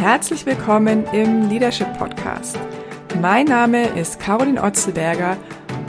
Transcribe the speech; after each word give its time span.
Herzlich 0.00 0.46
willkommen 0.46 1.06
im 1.12 1.48
Leadership 1.48 1.92
Podcast. 1.98 2.56
Mein 3.20 3.46
Name 3.46 3.88
ist 3.88 4.20
Caroline 4.20 4.62
Otzelberger 4.62 5.36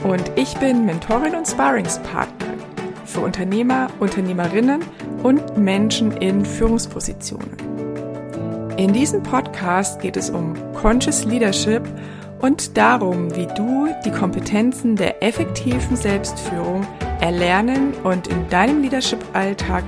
und 0.02 0.32
ich 0.34 0.52
bin 0.54 0.84
Mentorin 0.84 1.36
und 1.36 1.46
Sparringspartner 1.46 2.54
für 3.06 3.20
Unternehmer, 3.20 3.86
Unternehmerinnen 4.00 4.82
und 5.22 5.56
Menschen 5.56 6.10
in 6.16 6.44
Führungspositionen. 6.44 7.56
In 8.76 8.92
diesem 8.92 9.22
Podcast 9.22 10.00
geht 10.00 10.16
es 10.16 10.28
um 10.28 10.54
Conscious 10.74 11.24
Leadership 11.24 11.82
und 12.40 12.76
darum, 12.76 13.34
wie 13.36 13.46
du 13.56 13.94
die 14.04 14.10
Kompetenzen 14.10 14.96
der 14.96 15.22
effektiven 15.22 15.96
Selbstführung 15.96 16.84
erlernen 17.20 17.94
und 18.02 18.26
in 18.26 18.48
deinem 18.48 18.82
Leadership-Alltag 18.82 19.84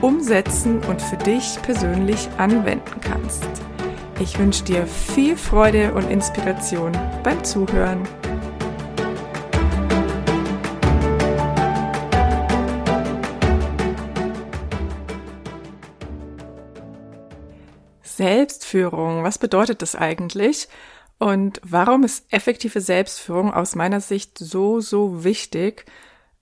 umsetzen 0.00 0.82
und 0.84 1.00
für 1.00 1.16
dich 1.16 1.60
persönlich 1.62 2.28
anwenden 2.38 3.00
kannst. 3.00 3.44
Ich 4.20 4.38
wünsche 4.38 4.64
dir 4.64 4.86
viel 4.86 5.36
Freude 5.36 5.92
und 5.94 6.10
Inspiration 6.10 6.92
beim 7.22 7.44
Zuhören. 7.44 8.02
Selbstführung, 18.02 19.24
was 19.24 19.36
bedeutet 19.36 19.82
das 19.82 19.94
eigentlich? 19.94 20.68
Und 21.18 21.60
warum 21.62 22.02
ist 22.04 22.24
effektive 22.32 22.80
Selbstführung 22.80 23.52
aus 23.52 23.74
meiner 23.74 24.00
Sicht 24.00 24.38
so, 24.38 24.80
so 24.80 25.24
wichtig? 25.24 25.84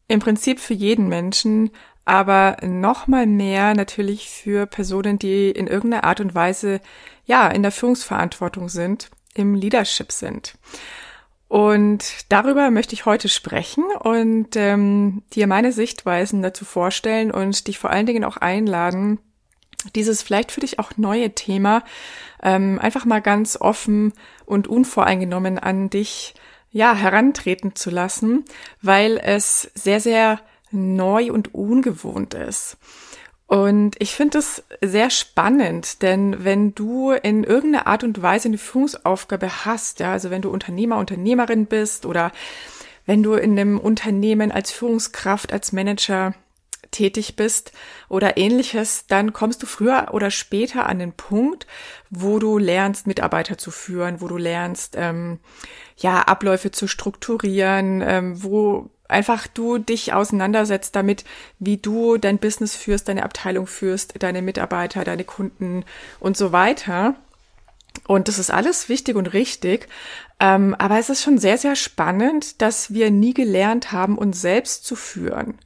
Im 0.07 0.21
Prinzip 0.21 0.61
für 0.61 0.75
jeden 0.75 1.09
Menschen, 1.09 1.71
aber 2.05 2.57
noch 2.63 3.07
mal 3.07 3.27
mehr 3.27 3.75
natürlich 3.75 4.29
für 4.29 4.67
Personen, 4.67 5.19
die 5.19 5.51
in 5.51 5.67
irgendeiner 5.67 6.05
Art 6.05 6.21
und 6.21 6.35
Weise 6.35 6.81
ja 7.25 7.49
in 7.49 7.63
der 7.63 7.73
Führungsverantwortung 7.73 8.69
sind, 8.69 9.11
im 9.35 9.55
Leadership 9.55 10.13
sind. 10.13 10.55
Und 11.49 12.33
darüber 12.33 12.71
möchte 12.71 12.95
ich 12.95 13.07
heute 13.07 13.29
sprechen 13.29 13.85
und 14.01 14.57
ähm, 14.57 15.23
dir 15.33 15.47
meine 15.47 15.73
Sichtweisen 15.73 16.43
dazu 16.43 16.65
vorstellen 16.65 17.31
und 17.31 17.69
dich 17.69 17.79
vor 17.79 17.91
allen 17.91 18.07
Dingen 18.07 18.25
auch 18.25 18.39
einladen, 18.39 19.19
dieses 19.95 20.23
vielleicht 20.23 20.51
für 20.51 20.61
dich 20.61 20.79
auch 20.79 20.93
neue 20.97 21.35
Thema 21.35 21.85
ähm, 22.43 22.79
einfach 22.81 23.05
mal 23.05 23.21
ganz 23.21 23.57
offen 23.61 24.13
und 24.47 24.67
unvoreingenommen 24.67 25.59
an 25.59 25.91
dich 25.91 26.35
ja 26.71 26.95
herantreten 26.95 27.77
zu 27.77 27.91
lassen, 27.91 28.45
weil 28.83 29.19
es 29.23 29.71
sehr 29.75 30.01
sehr 30.01 30.41
neu 30.75 31.33
und 31.33 31.55
ungewohnt 31.55 32.35
ist. 32.35 32.77
Und 33.47 33.97
ich 33.99 34.15
finde 34.15 34.39
es 34.39 34.65
sehr 34.81 35.11
spannend, 35.11 36.03
denn 36.03 36.45
wenn 36.45 36.75
du 36.75 37.13
in 37.13 37.45
irgendeiner 37.45 37.87
Art 37.87 38.03
und 38.03 38.21
Weise 38.23 38.49
eine 38.49 38.59
Führungsaufgabe 38.59 39.65
hast, 39.65 40.01
ja, 40.01 40.13
also 40.13 40.31
wenn 40.31 40.43
du 40.43 40.51
Unternehmer, 40.51 40.99
Unternehmerin 40.99 41.67
bist 41.67 42.07
oder 42.07 42.33
wenn 43.07 43.23
du 43.23 43.35
in 43.35 43.53
einem 43.53 43.79
Unternehmen 43.79 44.51
als 44.51 44.73
Führungskraft, 44.73 45.53
als 45.53 45.73
Manager 45.73 46.35
tätig 46.91 47.37
bist 47.37 47.73
oder 48.09 48.37
ähnliches, 48.37 49.07
dann 49.07 49.33
kommst 49.33 49.63
du 49.63 49.67
früher 49.67 50.09
oder 50.13 50.31
später 50.31 50.87
an 50.87 50.99
den 50.99 51.13
Punkt, 51.13 51.67
wo 52.09 52.39
du 52.39 52.57
lernst, 52.57 53.07
Mitarbeiter 53.07 53.59
zu 53.59 53.71
führen, 53.71 54.21
wo 54.21 54.29
du 54.29 54.37
lernst, 54.37 54.95
ähm, 54.97 55.41
ja, 55.97 56.21
Abläufe 56.23 56.71
zu 56.71 56.87
strukturieren, 56.87 58.03
ähm, 58.07 58.43
wo 58.43 58.91
einfach 59.09 59.47
du 59.47 59.79
dich 59.79 60.13
auseinandersetzt 60.13 60.97
damit, 60.97 61.25
wie 61.59 61.77
du 61.77 62.17
dein 62.17 62.39
Business 62.39 62.75
führst, 62.75 63.09
deine 63.09 63.23
Abteilung 63.23 63.67
führst, 63.67 64.23
deine 64.23 64.43
Mitarbeiter, 64.43 65.05
deine 65.05 65.25
Kunden 65.25 65.85
und 66.21 66.37
so 66.37 66.53
weiter. 66.53 67.15
Und 68.07 68.29
das 68.29 68.39
ist 68.39 68.51
alles 68.51 68.89
wichtig 68.89 69.17
und 69.17 69.33
richtig. 69.33 69.89
Ähm, 70.41 70.75
aber 70.79 70.99
es 70.99 71.11
ist 71.11 71.23
schon 71.23 71.39
sehr, 71.39 71.59
sehr 71.59 71.77
spannend, 71.77 72.61
dass 72.61 72.93
wir 72.93 73.11
nie 73.11 73.35
gelernt 73.35 73.93
haben, 73.93 74.19
uns 74.19 74.41
selbst 74.41 74.85
zu 74.85 74.97
führen. 74.97 75.59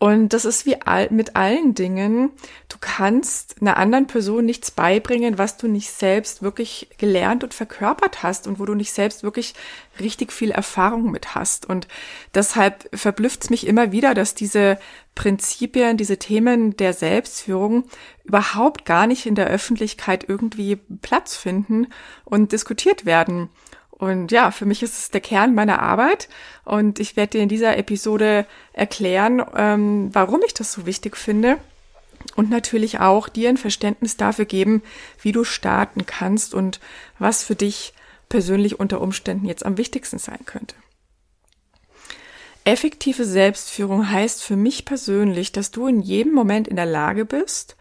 Und 0.00 0.30
das 0.30 0.46
ist 0.46 0.64
wie 0.64 0.80
all, 0.80 1.08
mit 1.10 1.36
allen 1.36 1.74
Dingen. 1.74 2.30
Du 2.70 2.78
kannst 2.80 3.60
einer 3.60 3.76
anderen 3.76 4.06
Person 4.06 4.46
nichts 4.46 4.70
beibringen, 4.70 5.36
was 5.36 5.58
du 5.58 5.68
nicht 5.68 5.90
selbst 5.90 6.42
wirklich 6.42 6.88
gelernt 6.96 7.44
und 7.44 7.52
verkörpert 7.52 8.22
hast 8.22 8.46
und 8.46 8.58
wo 8.58 8.64
du 8.64 8.74
nicht 8.74 8.94
selbst 8.94 9.22
wirklich 9.22 9.52
richtig 10.00 10.32
viel 10.32 10.52
Erfahrung 10.52 11.10
mit 11.10 11.34
hast. 11.34 11.66
Und 11.66 11.86
deshalb 12.34 12.88
verblüfft 12.98 13.44
es 13.44 13.50
mich 13.50 13.66
immer 13.66 13.92
wieder, 13.92 14.14
dass 14.14 14.34
diese 14.34 14.78
Prinzipien, 15.14 15.98
diese 15.98 16.16
Themen 16.16 16.78
der 16.78 16.94
Selbstführung 16.94 17.84
überhaupt 18.24 18.86
gar 18.86 19.06
nicht 19.06 19.26
in 19.26 19.34
der 19.34 19.48
Öffentlichkeit 19.48 20.24
irgendwie 20.26 20.76
Platz 21.02 21.36
finden 21.36 21.88
und 22.24 22.52
diskutiert 22.52 23.04
werden. 23.04 23.50
Und 24.00 24.32
ja, 24.32 24.50
für 24.50 24.64
mich 24.64 24.82
ist 24.82 24.96
es 24.96 25.10
der 25.10 25.20
Kern 25.20 25.54
meiner 25.54 25.82
Arbeit 25.82 26.30
und 26.64 26.98
ich 26.98 27.16
werde 27.16 27.32
dir 27.32 27.42
in 27.42 27.50
dieser 27.50 27.76
Episode 27.76 28.46
erklären, 28.72 29.44
ähm, 29.54 30.08
warum 30.14 30.40
ich 30.46 30.54
das 30.54 30.72
so 30.72 30.86
wichtig 30.86 31.18
finde 31.18 31.58
und 32.34 32.48
natürlich 32.48 32.98
auch 33.00 33.28
dir 33.28 33.50
ein 33.50 33.58
Verständnis 33.58 34.16
dafür 34.16 34.46
geben, 34.46 34.82
wie 35.20 35.32
du 35.32 35.44
starten 35.44 36.06
kannst 36.06 36.54
und 36.54 36.80
was 37.18 37.44
für 37.44 37.56
dich 37.56 37.92
persönlich 38.30 38.80
unter 38.80 39.02
Umständen 39.02 39.44
jetzt 39.44 39.66
am 39.66 39.76
wichtigsten 39.76 40.18
sein 40.18 40.46
könnte. 40.46 40.74
Effektive 42.64 43.26
Selbstführung 43.26 44.10
heißt 44.10 44.42
für 44.42 44.56
mich 44.56 44.86
persönlich, 44.86 45.52
dass 45.52 45.72
du 45.72 45.86
in 45.86 46.00
jedem 46.00 46.32
Moment 46.32 46.68
in 46.68 46.76
der 46.76 46.86
Lage 46.86 47.26
bist, 47.26 47.76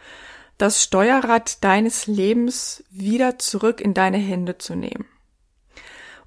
das 0.58 0.84
Steuerrad 0.84 1.64
deines 1.64 2.08
Lebens 2.08 2.84
wieder 2.90 3.40
zurück 3.40 3.80
in 3.80 3.94
deine 3.94 4.18
Hände 4.18 4.58
zu 4.58 4.76
nehmen. 4.76 5.06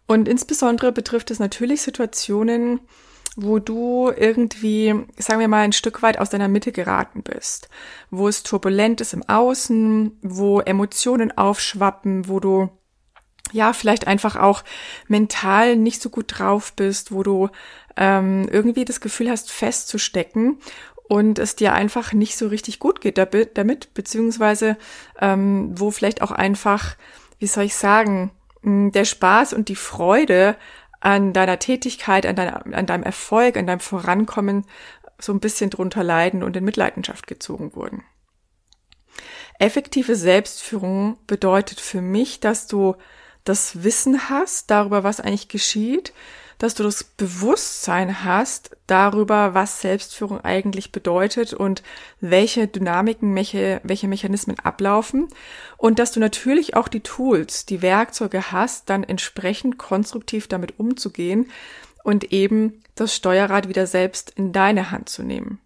Und 0.07 0.29
insbesondere 0.29 0.93
betrifft 0.93 1.31
es 1.31 1.39
natürlich 1.39 1.83
Situationen, 1.83 2.81
wo 3.37 3.59
du 3.59 4.13
irgendwie, 4.15 4.95
sagen 5.17 5.41
wir 5.41 5.49
mal, 5.49 5.63
ein 5.63 5.73
Stück 5.73 6.03
weit 6.03 6.19
aus 6.19 6.31
deiner 6.31 6.49
Mitte 6.49 6.73
geraten 6.73 7.23
bist, 7.23 7.69
wo 8.11 8.29
es 8.29 8.43
turbulent 8.43 9.01
ist 9.01 9.15
im 9.15 9.27
Außen, 9.27 10.19
wo 10.23 10.61
Emotionen 10.61 11.37
aufschwappen, 11.37 12.29
wo 12.29 12.41
du 12.41 12.69
ja 13.53 13.73
vielleicht 13.73 14.07
einfach 14.07 14.37
auch 14.37 14.65
mental 15.09 15.77
nicht 15.77 16.03
so 16.03 16.11
gut 16.11 16.27
drauf 16.29 16.75
bist, 16.75 17.13
wo 17.13 17.23
du 17.23 17.49
ähm, 17.97 18.49
irgendwie 18.51 18.85
das 18.85 19.01
Gefühl 19.01 19.31
hast, 19.31 19.51
festzustecken 19.51 20.59
und 21.09 21.39
es 21.39 21.57
dir 21.57 21.75
einfach 21.75 22.13
nicht 22.13 22.37
so 22.37 22.49
richtig 22.49 22.79
gut 22.79 23.01
geht 23.01 23.19
damit, 23.19 23.95
beziehungsweise 23.95 24.77
ähm, 25.21 25.79
wo 25.79 25.91
vielleicht 25.91 26.23
auch 26.23 26.31
einfach, 26.31 26.97
wie 27.39 27.47
soll 27.47 27.65
ich 27.65 27.75
sagen, 27.75 28.31
der 28.63 29.05
Spaß 29.05 29.53
und 29.53 29.69
die 29.69 29.77
Freude 29.77 30.57
an 31.01 31.33
deiner 31.33 31.59
Tätigkeit, 31.59 32.27
an, 32.27 32.37
deiner, 32.37 32.65
an 32.75 32.87
deinem 32.87 33.03
Erfolg, 33.03 33.57
an 33.57 33.67
deinem 33.67 33.81
Vorankommen 33.81 34.65
so 35.19 35.33
ein 35.33 35.41
bisschen 35.41 35.71
drunter 35.71 36.05
leiden 36.05 36.43
und 36.43 36.57
in 36.57 36.65
Mitleidenschaft 36.65 37.27
gezogen 37.27 37.75
wurden. 37.75 38.05
Effektive 39.59 40.17
Selbstführung 40.17 41.19
bedeutet 41.27 41.81
für 41.81 42.01
mich, 42.01 42.41
dass 42.41 42.67
du 42.67 42.97
das 43.45 43.83
Wissen 43.83 44.29
hast 44.29 44.71
darüber, 44.71 45.05
was 45.05 45.21
eigentlich 45.21 45.49
geschieht, 45.49 46.13
dass 46.63 46.77
du 46.77 46.85
das 46.85 47.03
Bewusstsein 47.03 48.23
hast 48.23 48.77
darüber, 48.87 49.53
was 49.53 49.81
Selbstführung 49.81 50.43
eigentlich 50.43 50.93
bedeutet 50.93 51.53
und 51.53 51.83
welche 52.21 52.69
Dynamiken, 52.69 53.35
welche, 53.35 54.07
Mechanismen 54.07 54.57
ablaufen 54.61 55.27
und 55.77 55.99
dass 55.99 56.13
du 56.13 56.21
natürlich 56.21 56.77
auch 56.77 56.87
die 56.87 57.01
Tools, 57.01 57.67
die 57.67 57.83
Werkzeuge 57.83 58.53
hast, 58.53 58.89
dann 58.91 59.03
entsprechend 59.03 59.77
konstruktiv 59.77 60.47
damit 60.47 60.79
umzugehen 60.79 61.51
und 62.05 62.33
eben 62.33 62.81
das 62.95 63.13
Steuerrad 63.13 63.69
wieder 63.69 63.89
selbst 63.89 64.31
in 64.37 64.53
deine 64.53 64.93
Hand 64.93 65.09
zu 65.09 65.25
nehmen. 65.25 65.59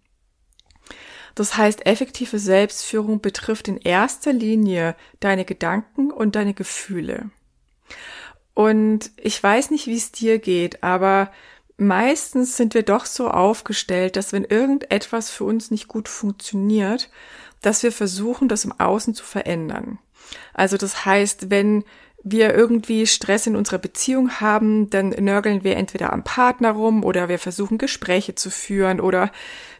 Das 1.35 1.57
heißt, 1.57 1.85
effektive 1.85 2.39
Selbstführung 2.39 3.21
betrifft 3.21 3.67
in 3.67 3.77
erster 3.77 4.33
Linie 4.33 4.95
deine 5.19 5.45
Gedanken 5.45 6.09
und 6.09 6.35
deine 6.35 6.55
Gefühle. 6.55 7.29
Und 8.57 9.11
ich 9.17 9.43
weiß 9.43 9.69
nicht, 9.69 9.85
wie 9.85 9.97
es 9.97 10.11
dir 10.11 10.39
geht, 10.39 10.81
aber 10.81 11.29
meistens 11.77 12.57
sind 12.57 12.73
wir 12.73 12.81
doch 12.81 13.05
so 13.05 13.29
aufgestellt, 13.29 14.15
dass 14.15 14.33
wenn 14.33 14.45
irgendetwas 14.45 15.29
für 15.29 15.43
uns 15.43 15.69
nicht 15.69 15.87
gut 15.87 16.09
funktioniert, 16.09 17.11
dass 17.61 17.83
wir 17.83 17.91
versuchen, 17.91 18.47
das 18.47 18.65
im 18.65 18.71
Außen 18.71 19.13
zu 19.13 19.23
verändern. 19.23 19.99
Also 20.55 20.75
das 20.75 21.05
heißt, 21.05 21.51
wenn 21.51 21.83
wir 22.23 22.55
irgendwie 22.55 23.05
Stress 23.05 23.45
in 23.45 23.55
unserer 23.55 23.77
Beziehung 23.77 24.39
haben, 24.41 24.89
dann 24.89 25.09
nörgeln 25.09 25.63
wir 25.63 25.77
entweder 25.77 26.11
am 26.11 26.23
Partner 26.23 26.71
rum 26.71 27.03
oder 27.03 27.29
wir 27.29 27.37
versuchen 27.37 27.77
Gespräche 27.77 28.33
zu 28.33 28.49
führen 28.49 28.99
oder 28.99 29.31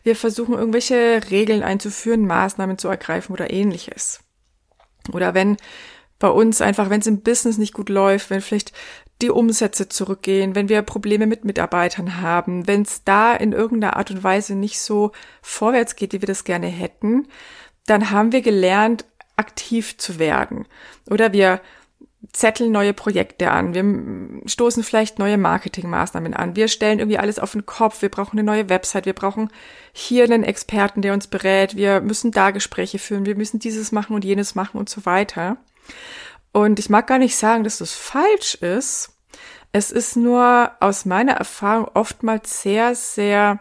wir 0.03 0.15
versuchen 0.15 0.53
irgendwelche 0.53 1.19
Regeln 1.31 1.63
einzuführen, 1.63 2.27
Maßnahmen 2.27 2.77
zu 2.77 2.89
ergreifen 2.89 3.33
oder 3.33 3.50
ähnliches. 3.50 4.19
Oder 5.13 5.33
wenn 5.33 5.57
bei 6.19 6.30
uns 6.30 6.62
einfach, 6.62 6.90
wenn 6.90 7.02
es 7.02 7.08
im 7.08 7.22
Business 7.22 7.58
nicht 7.58 7.74
gut 7.74 7.90
läuft, 7.90 8.30
wenn 8.30 8.42
vielleicht 8.42 8.74
die 9.22 9.30
Umsätze 9.30 9.90
zurückgehen, 9.90 10.56
wenn 10.56 10.69
wir 10.69 10.81
Probleme 10.84 11.25
mit 11.25 11.44
Mitarbeitern 11.44 12.22
haben, 12.22 12.68
wenn 12.68 12.84
es 12.84 13.04
da 13.04 13.34
in 13.34 13.52
irgendeiner 13.52 13.98
Art 13.98 14.12
und 14.12 14.24
Weise 14.24 14.56
nicht 14.56 14.80
so 14.80 15.12
vorwärts 15.42 15.96
geht, 15.96 16.14
wie 16.14 16.22
wir 16.22 16.28
das 16.28 16.44
gerne 16.44 16.68
hätten, 16.68 17.28
dann 17.86 18.12
haben 18.12 18.31
wir 18.31 18.42
gelernt, 18.42 19.06
aktiv 19.36 19.98
zu 19.98 20.19
werden. 20.19 20.68
Oder 21.10 21.34
wir 21.34 21.62
zetteln 22.34 22.72
neue 22.72 22.94
Projekte 22.94 23.52
an, 23.52 23.74
wir 23.74 24.48
stoßen 24.48 24.84
vielleicht 24.84 25.20
neue 25.20 25.38
Marketingmaßnahmen 25.38 26.34
an, 26.34 26.56
wir 26.56 26.68
stellen 26.68 27.00
irgendwie 27.00 27.20
alles 27.20 27.40
auf 27.40 27.52
den 27.52 27.66
Kopf, 27.66 28.02
wir 28.02 28.10
brauchen 28.10 28.38
eine 28.38 28.46
neue 28.46 28.70
Website, 28.70 29.06
wir 29.06 29.13
brauchen 29.13 29.50
hier 29.94 30.24
einen 30.24 30.44
Experten, 30.44 31.02
der 31.02 31.13
uns 31.13 31.28
berät, 31.28 31.75
wir 31.75 32.02
müssen 32.02 32.31
da 32.31 32.52
Gespräche 32.52 33.00
führen, 33.00 33.25
wir 33.25 33.36
müssen 33.36 33.60
dieses 33.60 33.92
machen 33.92 34.16
und 34.16 34.25
jenes 34.25 34.56
machen 34.56 34.78
und 34.78 34.90
so 34.90 35.06
weiter. 35.06 35.58
Und 36.51 36.80
ich 36.80 36.89
mag 36.89 37.07
gar 37.07 37.19
nicht 37.19 37.36
sagen, 37.36 37.63
dass 37.63 37.78
das 37.78 37.94
falsch 37.94 38.56
ist. 38.56 39.13
Es 39.72 39.92
ist 39.92 40.16
nur 40.16 40.72
aus 40.80 41.06
meiner 41.06 41.34
Erfahrung 41.34 41.89
oftmals 41.94 42.62
sehr, 42.62 42.95
sehr 42.95 43.60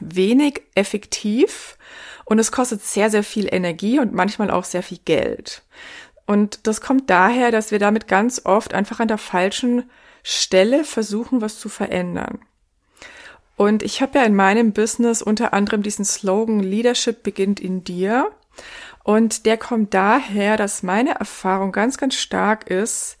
wenig 0.00 0.62
effektiv 0.74 1.76
und 2.24 2.38
es 2.38 2.52
kostet 2.52 2.82
sehr, 2.82 3.10
sehr 3.10 3.22
viel 3.22 3.48
Energie 3.52 3.98
und 3.98 4.12
manchmal 4.12 4.50
auch 4.50 4.64
sehr 4.64 4.82
viel 4.82 4.98
Geld. 5.04 5.62
Und 6.26 6.66
das 6.66 6.80
kommt 6.80 7.08
daher, 7.08 7.52
dass 7.52 7.70
wir 7.70 7.78
damit 7.78 8.08
ganz 8.08 8.42
oft 8.44 8.74
einfach 8.74 8.98
an 8.98 9.08
der 9.08 9.18
falschen 9.18 9.88
Stelle 10.24 10.84
versuchen, 10.84 11.40
was 11.40 11.60
zu 11.60 11.68
verändern. 11.68 12.40
Und 13.56 13.82
ich 13.82 14.02
habe 14.02 14.18
ja 14.18 14.24
in 14.24 14.34
meinem 14.34 14.72
Business 14.72 15.22
unter 15.22 15.54
anderem 15.54 15.82
diesen 15.82 16.04
Slogan 16.04 16.60
Leadership 16.60 17.22
beginnt 17.22 17.60
in 17.60 17.84
dir. 17.84 18.30
Und 19.06 19.46
der 19.46 19.56
kommt 19.56 19.94
daher, 19.94 20.56
dass 20.56 20.82
meine 20.82 21.14
Erfahrung 21.20 21.70
ganz, 21.70 21.96
ganz 21.96 22.16
stark 22.16 22.68
ist, 22.68 23.18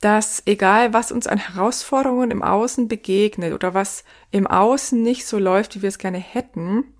dass 0.00 0.42
egal 0.46 0.94
was 0.94 1.12
uns 1.12 1.26
an 1.26 1.36
Herausforderungen 1.36 2.30
im 2.30 2.42
Außen 2.42 2.88
begegnet 2.88 3.52
oder 3.52 3.74
was 3.74 4.04
im 4.30 4.46
Außen 4.46 5.02
nicht 5.02 5.26
so 5.26 5.38
läuft, 5.38 5.76
wie 5.76 5.82
wir 5.82 5.90
es 5.90 5.98
gerne 5.98 6.16
hätten, 6.16 6.94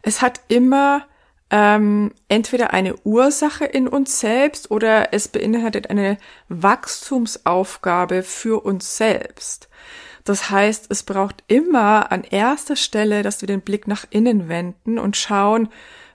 es 0.00 0.22
hat 0.22 0.40
immer 0.48 1.06
ähm, 1.50 2.12
entweder 2.30 2.72
eine 2.72 2.96
Ursache 3.04 3.66
in 3.66 3.88
uns 3.88 4.18
selbst 4.18 4.70
oder 4.70 5.12
es 5.12 5.28
beinhaltet 5.28 5.90
eine 5.90 6.16
Wachstumsaufgabe 6.48 8.22
für 8.22 8.64
uns 8.64 8.96
selbst. 8.96 9.68
Das 10.24 10.48
heißt, 10.48 10.86
es 10.88 11.02
braucht 11.02 11.44
immer 11.46 12.10
an 12.10 12.24
erster 12.24 12.74
Stelle, 12.74 13.22
dass 13.22 13.42
wir 13.42 13.48
den 13.48 13.60
Blick 13.60 13.86
nach 13.86 14.06
innen 14.08 14.48
wenden 14.48 14.98
und 14.98 15.18
schauen, 15.18 15.68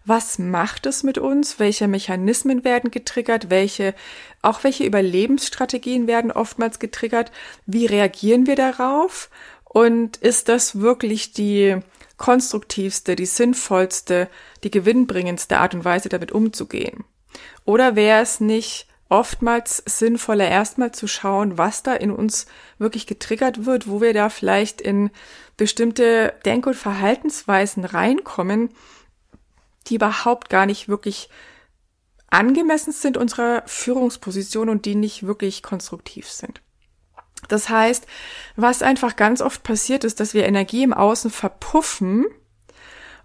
was 0.05 0.39
macht 0.39 0.85
es 0.85 1.03
mit 1.03 1.17
uns, 1.17 1.59
welche 1.59 1.87
Mechanismen 1.87 2.63
werden 2.63 2.91
getriggert, 2.91 3.49
welche, 3.49 3.93
auch 4.41 4.63
welche 4.63 4.83
Überlebensstrategien 4.83 6.07
werden 6.07 6.31
oftmals 6.31 6.79
getriggert, 6.79 7.31
wie 7.65 7.85
reagieren 7.85 8.47
wir 8.47 8.55
darauf? 8.55 9.29
Und 9.63 10.17
ist 10.17 10.49
das 10.49 10.81
wirklich 10.81 11.33
die 11.33 11.77
konstruktivste, 12.17 13.15
die 13.15 13.25
sinnvollste, 13.25 14.27
die 14.63 14.71
gewinnbringendste 14.71 15.57
Art 15.57 15.73
und 15.73 15.85
Weise, 15.85 16.09
damit 16.09 16.31
umzugehen? 16.31 17.03
Oder 17.65 17.95
wäre 17.95 18.21
es 18.21 18.39
nicht 18.39 18.87
oftmals 19.07 19.83
sinnvoller, 19.85 20.47
erstmal 20.47 20.93
zu 20.93 21.05
schauen, 21.07 21.57
was 21.57 21.83
da 21.83 21.93
in 21.93 22.11
uns 22.11 22.47
wirklich 22.79 23.07
getriggert 23.07 23.65
wird, 23.65 23.87
wo 23.87 24.01
wir 24.01 24.13
da 24.13 24.29
vielleicht 24.29 24.81
in 24.81 25.11
bestimmte 25.57 26.33
Denk- 26.45 26.65
und 26.65 26.75
Verhaltensweisen 26.75 27.83
reinkommen, 27.83 28.69
die 29.87 29.95
überhaupt 29.95 30.49
gar 30.49 30.65
nicht 30.65 30.87
wirklich 30.87 31.29
angemessen 32.29 32.93
sind 32.93 33.17
unserer 33.17 33.63
Führungsposition 33.65 34.69
und 34.69 34.85
die 34.85 34.95
nicht 34.95 35.23
wirklich 35.23 35.63
konstruktiv 35.63 36.29
sind. 36.29 36.61
Das 37.47 37.69
heißt, 37.69 38.07
was 38.55 38.83
einfach 38.83 39.15
ganz 39.15 39.41
oft 39.41 39.63
passiert 39.63 40.03
ist, 40.03 40.19
dass 40.19 40.33
wir 40.33 40.45
Energie 40.45 40.83
im 40.83 40.93
Außen 40.93 41.31
verpuffen 41.31 42.25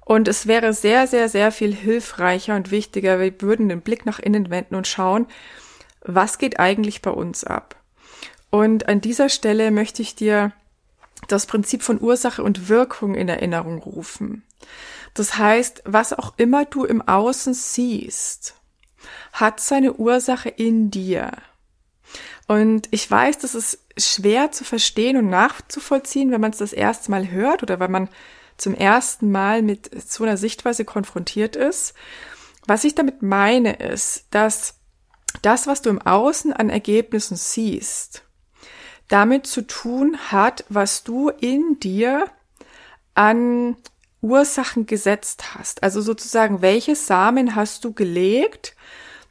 und 0.07 0.29
es 0.29 0.47
wäre 0.47 0.73
sehr, 0.73 1.07
sehr, 1.07 1.29
sehr 1.29 1.51
viel 1.51 1.75
hilfreicher 1.75 2.55
und 2.55 2.71
wichtiger, 2.71 3.19
wir 3.19 3.41
würden 3.41 3.69
den 3.69 3.81
Blick 3.81 4.07
nach 4.07 4.21
innen 4.21 4.51
wenden 4.51 4.77
und 4.77 4.87
schauen, 4.87 5.27
was 6.01 6.39
geht 6.39 6.61
eigentlich 6.61 7.03
bei 7.03 7.11
uns 7.11 7.43
ab. 7.43 7.75
Und 8.51 8.89
an 8.89 9.01
dieser 9.01 9.29
Stelle 9.29 9.73
möchte 9.73 10.03
ich 10.03 10.15
dir 10.15 10.53
das 11.27 11.47
Prinzip 11.47 11.83
von 11.83 12.01
Ursache 12.01 12.43
und 12.43 12.69
Wirkung 12.69 13.17
in 13.17 13.29
Erinnerung 13.29 13.79
rufen. 13.79 14.45
Das 15.17 15.39
heißt, 15.39 15.83
was 15.87 16.13
auch 16.13 16.35
immer 16.37 16.67
du 16.67 16.85
im 16.85 17.01
Außen 17.01 17.55
siehst, 17.55 18.55
hat 19.33 19.61
seine 19.61 19.95
Ursache 19.95 20.51
in 20.51 20.91
dir. 20.91 21.33
Und 22.47 22.89
ich 22.91 23.11
weiß, 23.11 23.39
das 23.39 23.55
ist 23.55 23.79
schwer 23.97 24.53
zu 24.53 24.63
verstehen 24.63 25.17
und 25.17 25.31
nachzuvollziehen, 25.31 26.31
wenn 26.31 26.43
man 26.43 26.51
es 26.51 26.59
das 26.59 26.75
erste 26.75 27.11
Mal 27.11 27.31
hört 27.31 27.63
oder 27.63 27.81
wenn 27.81 27.91
man 27.91 28.09
zum 28.59 28.75
ersten 28.75 29.33
Mal 29.33 29.63
mit 29.63 29.91
so 30.07 30.23
einer 30.23 30.37
Sichtweise 30.37 30.85
konfrontiert 30.85 31.57
ist. 31.57 31.95
Was 32.67 32.85
ich 32.85 32.95
damit 32.95 33.23
meine, 33.23 33.73
ist, 33.77 34.27
dass 34.31 34.75
das, 35.41 35.67
was 35.67 35.81
du 35.81 35.89
im 35.89 36.03
Außen 36.03 36.53
an 36.53 36.69
Ergebnissen 36.69 37.37
siehst, 37.37 38.23
damit 39.09 39.47
zu 39.47 39.67
tun 39.67 40.19
hat, 40.31 40.67
was 40.69 41.05
du 41.05 41.31
in 41.31 41.81
dir 41.81 42.27
an 43.15 43.77
Ursachen 44.27 44.87
gesetzt 44.87 45.55
hast. 45.55 45.83
Also 45.83 46.01
sozusagen, 46.01 46.63
welche 46.63 46.97
Samen 46.97 47.55
hast 47.55 47.85
du 47.85 47.93
gelegt, 47.93 48.75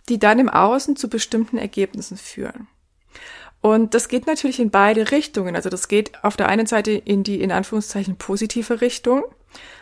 die 0.10 0.20
dann 0.20 0.40
im 0.40 0.50
Außen 0.50 0.96
zu 0.96 1.10
bestimmten 1.10 1.58
Ergebnissen 1.58 2.18
führen. 2.18 2.68
Und 3.62 3.94
das 3.96 4.08
geht 4.08 4.28
natürlich 4.28 4.60
in 4.60 4.70
beide 4.70 5.12
Richtungen. 5.12 5.56
Also 5.56 5.70
das 5.70 5.88
geht 5.88 6.24
auf 6.24 6.38
der 6.38 6.50
einen 6.50 6.68
Seite 6.68 6.92
in 6.92 7.24
die 7.24 7.42
in 7.42 7.52
Anführungszeichen 7.52 8.16
positive 8.16 8.82
Richtung. 8.82 9.24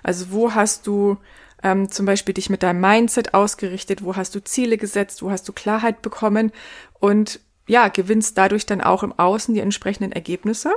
Also 0.04 0.32
wo 0.32 0.54
hast 0.54 0.88
du 0.88 1.18
ähm, 1.64 1.92
zum 1.92 2.06
Beispiel 2.06 2.34
dich 2.34 2.50
mit 2.50 2.64
deinem 2.64 2.82
Mindset 2.82 3.34
ausgerichtet, 3.34 4.04
wo 4.04 4.16
hast 4.16 4.36
du 4.36 4.44
Ziele 4.44 4.78
gesetzt, 4.78 5.22
wo 5.22 5.32
hast 5.32 5.48
du 5.48 5.54
Klarheit 5.54 6.02
bekommen 6.02 6.52
und 7.00 7.40
ja, 7.68 7.88
gewinnst 7.88 8.38
dadurch 8.38 8.66
dann 8.66 8.82
auch 8.82 9.04
im 9.04 9.18
Außen 9.18 9.54
die 9.54 9.62
entsprechenden 9.62 10.12
Ergebnisse. 10.12 10.74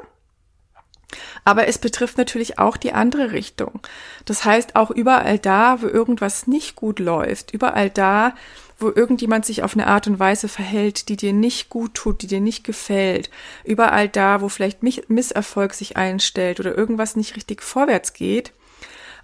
Aber 1.45 1.69
es 1.69 1.79
betrifft 1.79 2.19
natürlich 2.19 2.59
auch 2.59 2.77
die 2.77 2.93
andere 2.93 3.33
Richtung. 3.33 3.81
Das 4.25 4.45
heißt, 4.45 4.77
auch 4.77 4.91
überall 4.91 5.39
da, 5.39 5.81
wo 5.81 5.87
irgendwas 5.87 6.47
nicht 6.47 6.77
gut 6.77 6.99
läuft, 6.99 7.53
überall 7.53 7.91
da, 7.91 8.35
wo 8.79 8.91
irgendjemand 8.91 9.47
sich 9.47 9.63
auf 9.63 9.75
eine 9.75 9.87
Art 9.87 10.07
und 10.07 10.19
Weise 10.19 10.49
verhält, 10.49 11.09
die 11.09 11.17
dir 11.17 11.33
nicht 11.33 11.71
gut 11.71 11.95
tut, 11.95 12.23
die 12.23 12.27
dir 12.27 12.41
nicht 12.41 12.65
gefällt, 12.65 13.31
überall 13.65 14.09
da, 14.09 14.41
wo 14.41 14.49
vielleicht 14.49 14.83
Misserfolg 14.83 15.73
sich 15.73 15.97
einstellt 15.97 16.61
oder 16.61 16.77
irgendwas 16.77 17.17
nicht 17.17 17.37
richtig 17.37 17.63
vorwärts 17.63 18.13
geht, 18.13 18.53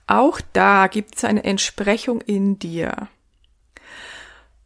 auch 0.07 0.41
da 0.53 0.87
gibt 0.87 1.17
es 1.17 1.25
eine 1.25 1.45
Entsprechung 1.45 2.21
in 2.23 2.59
dir. 2.59 3.09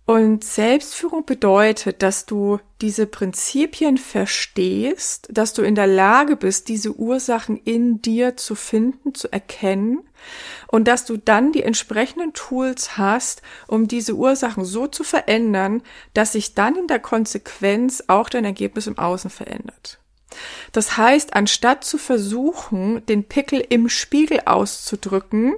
Und 0.07 0.45
Selbstführung 0.45 1.27
bedeutet, 1.27 2.01
dass 2.01 2.27
du 2.27 2.61
diese 2.81 3.09
Prinzipien 3.09 3.99
verstehst, 3.99 5.27
dass 5.33 5.53
du 5.53 5.63
in 5.63 5.75
der 5.75 5.89
Lage 5.89 6.37
bist, 6.37 6.69
diese 6.69 6.93
Ursachen 6.93 7.57
in 7.57 8.03
dir 8.03 8.37
zu 8.37 8.55
finden, 8.55 9.15
zu 9.15 9.33
erkennen 9.33 10.09
und 10.69 10.87
dass 10.87 11.07
du 11.07 11.17
dann 11.17 11.51
die 11.51 11.65
entsprechenden 11.65 12.33
Tools 12.35 12.97
hast, 12.97 13.43
um 13.67 13.89
diese 13.89 14.15
Ursachen 14.15 14.65
so 14.65 14.87
zu 14.87 15.03
verändern, 15.03 15.83
dass 16.15 16.33
sich 16.33 16.55
dann 16.55 16.77
in 16.77 16.87
der 16.87 17.01
Konsequenz 17.01 18.05
auch 18.07 18.29
dein 18.29 18.45
Ergebnis 18.45 18.87
im 18.87 18.99
Außen 18.99 19.29
verändert. 19.29 19.99
Das 20.71 20.97
heißt, 20.97 21.35
anstatt 21.35 21.83
zu 21.83 21.99
versuchen, 21.99 23.05
den 23.07 23.25
Pickel 23.25 23.65
im 23.71 23.89
Spiegel 23.89 24.43
auszudrücken, 24.45 25.57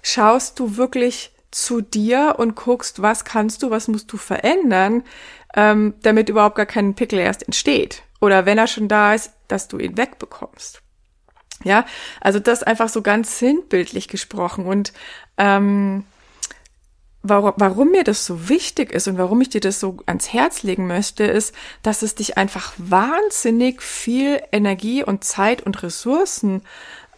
schaust 0.00 0.58
du 0.58 0.78
wirklich 0.78 1.35
zu 1.56 1.80
dir 1.80 2.34
und 2.36 2.54
guckst, 2.54 3.00
was 3.00 3.24
kannst 3.24 3.62
du, 3.62 3.70
was 3.70 3.88
musst 3.88 4.12
du 4.12 4.18
verändern, 4.18 5.04
ähm, 5.54 5.94
damit 6.02 6.28
überhaupt 6.28 6.56
gar 6.56 6.66
kein 6.66 6.94
Pickel 6.94 7.18
erst 7.18 7.44
entsteht. 7.44 8.02
Oder 8.20 8.44
wenn 8.44 8.58
er 8.58 8.66
schon 8.66 8.88
da 8.88 9.14
ist, 9.14 9.32
dass 9.48 9.66
du 9.66 9.78
ihn 9.78 9.96
wegbekommst. 9.96 10.82
Ja, 11.64 11.86
also 12.20 12.40
das 12.40 12.62
einfach 12.62 12.90
so 12.90 13.00
ganz 13.00 13.38
sinnbildlich 13.38 14.08
gesprochen 14.08 14.66
und 14.66 14.92
ähm, 15.38 16.04
warum, 17.22 17.54
warum 17.56 17.90
mir 17.90 18.04
das 18.04 18.26
so 18.26 18.50
wichtig 18.50 18.92
ist 18.92 19.08
und 19.08 19.16
warum 19.16 19.40
ich 19.40 19.48
dir 19.48 19.62
das 19.62 19.80
so 19.80 19.96
ans 20.04 20.34
Herz 20.34 20.62
legen 20.62 20.86
möchte, 20.86 21.24
ist, 21.24 21.54
dass 21.82 22.02
es 22.02 22.14
dich 22.14 22.36
einfach 22.36 22.74
wahnsinnig 22.76 23.80
viel 23.80 24.42
Energie 24.52 25.02
und 25.02 25.24
Zeit 25.24 25.62
und 25.62 25.82
Ressourcen 25.82 26.60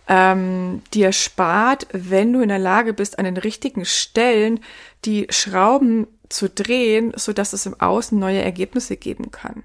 ähm, 0.09 0.83
dir 0.95 1.13
spart, 1.13 1.87
wenn 1.93 2.33
du 2.33 2.41
in 2.41 2.49
der 2.49 2.59
Lage 2.59 2.95
bist, 2.95 3.19
an 3.19 3.27
den 3.27 3.37
richtigen 3.37 3.85
Stellen 3.85 4.61
die 5.05 5.27
Schrauben 5.31 6.07
zu 6.31 6.49
drehen, 6.49 7.13
so 7.17 7.33
dass 7.33 7.53
es 7.53 7.67
im 7.67 7.79
Außen 7.79 8.19
neue 8.19 8.43
Ergebnisse 8.43 8.97
geben 8.97 9.31
kann. 9.31 9.65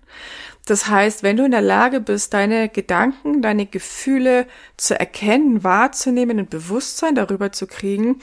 Das 0.66 0.88
heißt, 0.88 1.24
wenn 1.24 1.36
du 1.36 1.46
in 1.46 1.52
der 1.52 1.62
Lage 1.62 2.00
bist, 2.00 2.34
deine 2.34 2.70
Gedanken, 2.70 3.42
deine 3.42 3.66
Gefühle 3.66 4.48
zu 4.78 4.98
erkennen, 4.98 5.64
wahrzunehmen 5.64 6.40
und 6.40 6.50
Bewusstsein 6.50 7.16
darüber 7.16 7.52
zu 7.52 7.68
kriegen 7.68 8.20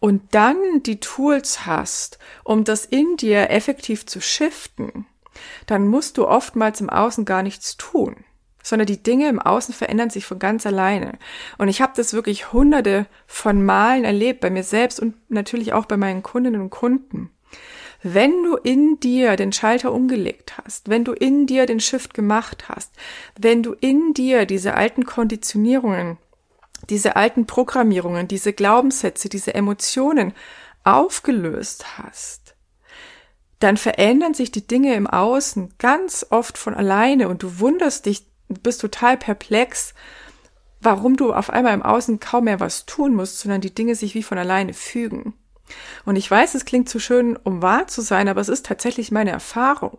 und 0.00 0.34
dann 0.34 0.56
die 0.84 0.98
Tools 0.98 1.66
hast, 1.66 2.18
um 2.42 2.64
das 2.64 2.84
in 2.84 3.16
dir 3.16 3.50
effektiv 3.50 4.06
zu 4.06 4.20
shiften, 4.20 5.06
dann 5.66 5.86
musst 5.86 6.18
du 6.18 6.26
oftmals 6.26 6.80
im 6.80 6.90
Außen 6.90 7.24
gar 7.24 7.42
nichts 7.42 7.76
tun 7.76 8.16
sondern 8.64 8.86
die 8.86 9.02
Dinge 9.02 9.28
im 9.28 9.38
Außen 9.38 9.72
verändern 9.72 10.10
sich 10.10 10.24
von 10.26 10.40
ganz 10.40 10.66
alleine. 10.66 11.18
Und 11.58 11.68
ich 11.68 11.80
habe 11.80 11.92
das 11.94 12.14
wirklich 12.14 12.52
hunderte 12.52 13.06
von 13.26 13.64
Malen 13.64 14.04
erlebt, 14.04 14.40
bei 14.40 14.50
mir 14.50 14.64
selbst 14.64 14.98
und 14.98 15.14
natürlich 15.30 15.72
auch 15.72 15.84
bei 15.84 15.96
meinen 15.96 16.24
Kundinnen 16.24 16.60
und 16.60 16.70
Kunden. 16.70 17.30
wenn 18.06 18.42
du 18.42 18.56
in 18.56 19.00
dir 19.00 19.34
den 19.36 19.50
Schalter 19.50 19.90
umgelegt 19.90 20.58
hast, 20.58 20.90
wenn 20.90 21.04
du 21.04 21.12
in 21.12 21.46
dir 21.46 21.64
den 21.64 21.80
Shift 21.80 22.12
gemacht 22.12 22.68
hast, 22.68 22.92
wenn 23.40 23.62
du 23.62 23.72
in 23.72 24.12
dir 24.12 24.44
diese 24.44 24.74
alten 24.74 25.06
Konditionierungen, 25.06 26.18
diese 26.90 27.16
alten 27.16 27.46
Programmierungen, 27.46 28.28
diese 28.28 28.52
Glaubenssätze, 28.52 29.30
diese 29.30 29.54
Emotionen 29.54 30.34
aufgelöst 30.84 31.96
hast, 31.96 32.54
dann 33.58 33.78
verändern 33.78 34.34
sich 34.34 34.52
die 34.52 34.66
Dinge 34.66 34.94
im 34.94 35.06
Außen 35.06 35.72
ganz 35.78 36.26
oft 36.28 36.58
von 36.58 36.74
alleine 36.74 37.30
und 37.30 37.42
du 37.42 37.58
wunderst 37.58 38.04
dich, 38.04 38.26
bist 38.54 38.80
total 38.80 39.16
perplex, 39.16 39.94
warum 40.80 41.16
du 41.16 41.32
auf 41.32 41.50
einmal 41.50 41.74
im 41.74 41.82
Außen 41.82 42.20
kaum 42.20 42.44
mehr 42.44 42.60
was 42.60 42.86
tun 42.86 43.14
musst, 43.14 43.38
sondern 43.38 43.60
die 43.60 43.74
Dinge 43.74 43.94
sich 43.94 44.14
wie 44.14 44.22
von 44.22 44.38
alleine 44.38 44.74
fügen. 44.74 45.34
Und 46.04 46.16
ich 46.16 46.30
weiß, 46.30 46.54
es 46.54 46.64
klingt 46.64 46.88
zu 46.88 46.98
schön, 46.98 47.36
um 47.36 47.62
wahr 47.62 47.86
zu 47.86 48.02
sein, 48.02 48.28
aber 48.28 48.40
es 48.40 48.48
ist 48.48 48.66
tatsächlich 48.66 49.10
meine 49.10 49.30
Erfahrung. 49.30 49.98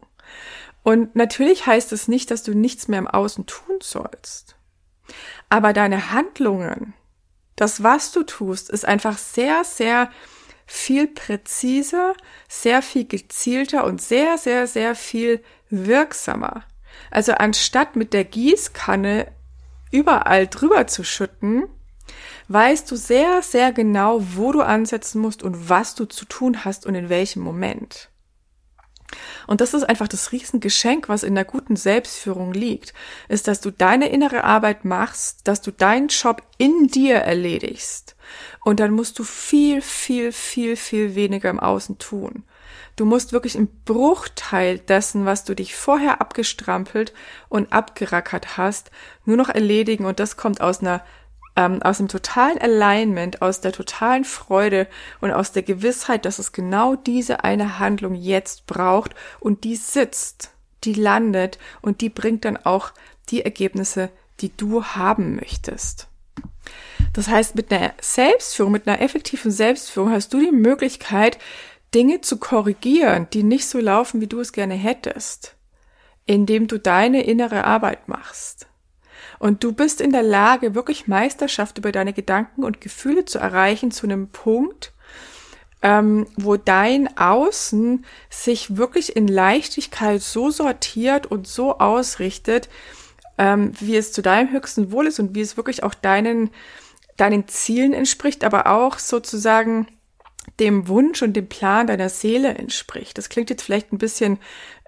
Und 0.83 1.15
natürlich 1.15 1.65
heißt 1.65 1.91
es 1.93 2.07
nicht, 2.07 2.29
dass 2.29 2.43
du 2.43 2.53
nichts 2.53 2.87
mehr 2.87 2.99
im 2.99 3.07
Außen 3.07 3.47
tun 3.47 3.79
sollst. 3.81 4.55
Aber 5.49 5.73
deine 5.73 6.11
Handlungen, 6.11 6.93
das, 7.55 7.81
was 7.81 8.11
du 8.11 8.23
tust, 8.23 8.69
ist 8.69 8.85
einfach 8.85 9.17
sehr, 9.17 9.63
sehr 9.63 10.11
viel 10.67 11.07
präziser, 11.07 12.13
sehr 12.47 12.81
viel 12.81 13.05
gezielter 13.05 13.85
und 13.85 14.01
sehr, 14.01 14.37
sehr, 14.37 14.67
sehr 14.67 14.95
viel 14.95 15.43
wirksamer. 15.69 16.63
Also 17.11 17.33
anstatt 17.33 17.95
mit 17.95 18.13
der 18.13 18.25
Gießkanne 18.25 19.27
überall 19.91 20.47
drüber 20.47 20.87
zu 20.87 21.03
schütten, 21.03 21.63
weißt 22.47 22.89
du 22.91 22.95
sehr, 22.95 23.41
sehr 23.41 23.71
genau, 23.71 24.21
wo 24.35 24.51
du 24.51 24.61
ansetzen 24.61 25.21
musst 25.21 25.43
und 25.43 25.69
was 25.69 25.95
du 25.95 26.05
zu 26.05 26.25
tun 26.25 26.65
hast 26.65 26.85
und 26.85 26.95
in 26.95 27.09
welchem 27.09 27.41
Moment. 27.41 28.09
Und 29.47 29.61
das 29.61 29.73
ist 29.73 29.83
einfach 29.83 30.07
das 30.07 30.31
Riesengeschenk, 30.31 31.09
was 31.09 31.23
in 31.23 31.35
der 31.35 31.45
guten 31.45 31.75
Selbstführung 31.75 32.53
liegt, 32.53 32.93
ist, 33.29 33.47
dass 33.47 33.61
du 33.61 33.71
deine 33.71 34.09
innere 34.09 34.43
Arbeit 34.43 34.85
machst, 34.85 35.47
dass 35.47 35.61
du 35.61 35.71
deinen 35.71 36.07
Job 36.07 36.41
in 36.57 36.87
dir 36.87 37.17
erledigst. 37.17 38.15
Und 38.63 38.79
dann 38.79 38.91
musst 38.91 39.19
du 39.19 39.23
viel, 39.23 39.81
viel, 39.81 40.31
viel, 40.31 40.75
viel 40.75 41.15
weniger 41.15 41.49
im 41.49 41.59
Außen 41.59 41.99
tun. 41.99 42.43
Du 42.95 43.05
musst 43.05 43.33
wirklich 43.33 43.55
im 43.55 43.67
Bruchteil 43.83 44.79
dessen, 44.79 45.25
was 45.25 45.43
du 45.43 45.53
dich 45.53 45.75
vorher 45.75 46.21
abgestrampelt 46.21 47.13
und 47.49 47.73
abgerackert 47.73 48.57
hast, 48.57 48.89
nur 49.25 49.35
noch 49.35 49.49
erledigen. 49.49 50.05
Und 50.05 50.19
das 50.19 50.37
kommt 50.37 50.61
aus 50.61 50.79
einer 50.79 51.03
ähm, 51.55 51.81
aus 51.81 51.97
dem 51.97 52.07
totalen 52.07 52.57
Alignment, 52.57 53.41
aus 53.41 53.61
der 53.61 53.71
totalen 53.71 54.25
Freude 54.25 54.87
und 55.21 55.31
aus 55.31 55.51
der 55.51 55.63
Gewissheit, 55.63 56.25
dass 56.25 56.39
es 56.39 56.51
genau 56.51 56.95
diese 56.95 57.43
eine 57.43 57.79
Handlung 57.79 58.13
jetzt 58.13 58.65
braucht 58.65 59.15
und 59.39 59.63
die 59.63 59.75
sitzt, 59.75 60.51
die 60.83 60.93
landet 60.93 61.57
und 61.81 62.01
die 62.01 62.09
bringt 62.09 62.45
dann 62.45 62.57
auch 62.57 62.91
die 63.29 63.43
Ergebnisse, 63.43 64.09
die 64.41 64.55
du 64.55 64.83
haben 64.83 65.35
möchtest. 65.35 66.07
Das 67.13 67.29
heißt, 67.29 67.55
mit 67.55 67.71
einer 67.71 67.93
Selbstführung, 68.01 68.73
mit 68.73 68.87
einer 68.87 69.01
effektiven 69.01 69.51
Selbstführung 69.51 70.11
hast 70.11 70.33
du 70.33 70.39
die 70.39 70.51
Möglichkeit, 70.51 71.37
Dinge 71.93 72.21
zu 72.21 72.37
korrigieren, 72.37 73.27
die 73.31 73.43
nicht 73.43 73.67
so 73.67 73.79
laufen, 73.79 74.21
wie 74.21 74.27
du 74.27 74.39
es 74.39 74.51
gerne 74.51 74.73
hättest, 74.73 75.55
indem 76.25 76.67
du 76.67 76.79
deine 76.79 77.23
innere 77.23 77.63
Arbeit 77.63 78.07
machst. 78.07 78.67
Und 79.39 79.63
du 79.63 79.73
bist 79.73 80.01
in 80.01 80.11
der 80.11 80.23
Lage, 80.23 80.75
wirklich 80.75 81.07
Meisterschaft 81.07 81.77
über 81.77 81.91
deine 81.91 82.13
Gedanken 82.13 82.63
und 82.63 82.81
Gefühle 82.81 83.25
zu 83.25 83.39
erreichen 83.39 83.91
zu 83.91 84.07
einem 84.07 84.29
Punkt, 84.29 84.93
ähm, 85.81 86.25
wo 86.35 86.57
dein 86.57 87.15
Außen 87.17 88.05
sich 88.29 88.77
wirklich 88.77 89.15
in 89.15 89.27
Leichtigkeit 89.27 90.21
so 90.21 90.49
sortiert 90.49 91.27
und 91.27 91.47
so 91.47 91.77
ausrichtet, 91.79 92.69
ähm, 93.37 93.71
wie 93.79 93.95
es 93.95 94.11
zu 94.11 94.21
deinem 94.21 94.51
höchsten 94.51 94.91
Wohl 94.91 95.07
ist 95.07 95.19
und 95.19 95.35
wie 95.35 95.41
es 95.41 95.57
wirklich 95.57 95.83
auch 95.83 95.93
deinen, 95.93 96.49
deinen 97.17 97.47
Zielen 97.47 97.93
entspricht, 97.93 98.43
aber 98.43 98.67
auch 98.67 98.97
sozusagen 98.97 99.87
dem 100.59 100.87
Wunsch 100.87 101.21
und 101.21 101.33
dem 101.33 101.47
Plan 101.47 101.87
deiner 101.87 102.09
Seele 102.09 102.55
entspricht. 102.55 103.17
Das 103.17 103.29
klingt 103.29 103.49
jetzt 103.49 103.63
vielleicht 103.63 103.91
ein 103.91 103.97
bisschen 103.97 104.39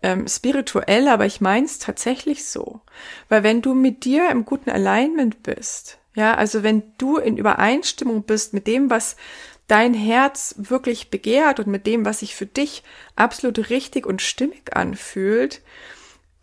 ähm, 0.02 0.28
spirituell, 0.28 1.08
aber 1.08 1.26
ich 1.26 1.42
meine 1.42 1.66
es 1.66 1.80
tatsächlich 1.80 2.46
so. 2.46 2.82
Weil 3.30 3.44
wenn 3.44 3.62
du 3.62 3.74
mit 3.74 4.06
dir 4.06 4.30
im 4.30 4.46
guten 4.46 4.70
Alignment 4.70 5.44
bist, 5.44 5.98
ja, 6.16 6.34
also 6.36 6.64
wenn 6.64 6.84
du 6.98 7.18
in 7.18 7.38
Übereinstimmung 7.38 8.24
bist 8.24 8.54
mit 8.54 8.68
dem, 8.68 8.90
was 8.90 9.18
dein 9.68 9.94
Herz 9.94 10.56
wirklich 10.58 11.10
begehrt 11.10 11.60
und 11.60 11.68
mit 11.68 11.86
dem, 11.86 12.06
was 12.06 12.20
sich 12.20 12.36
für 12.36 12.46
dich 12.46 12.84
absolut 13.16 13.70
richtig 13.70 14.06
und 14.06 14.22
stimmig 14.22 14.76
anfühlt, 14.76 15.62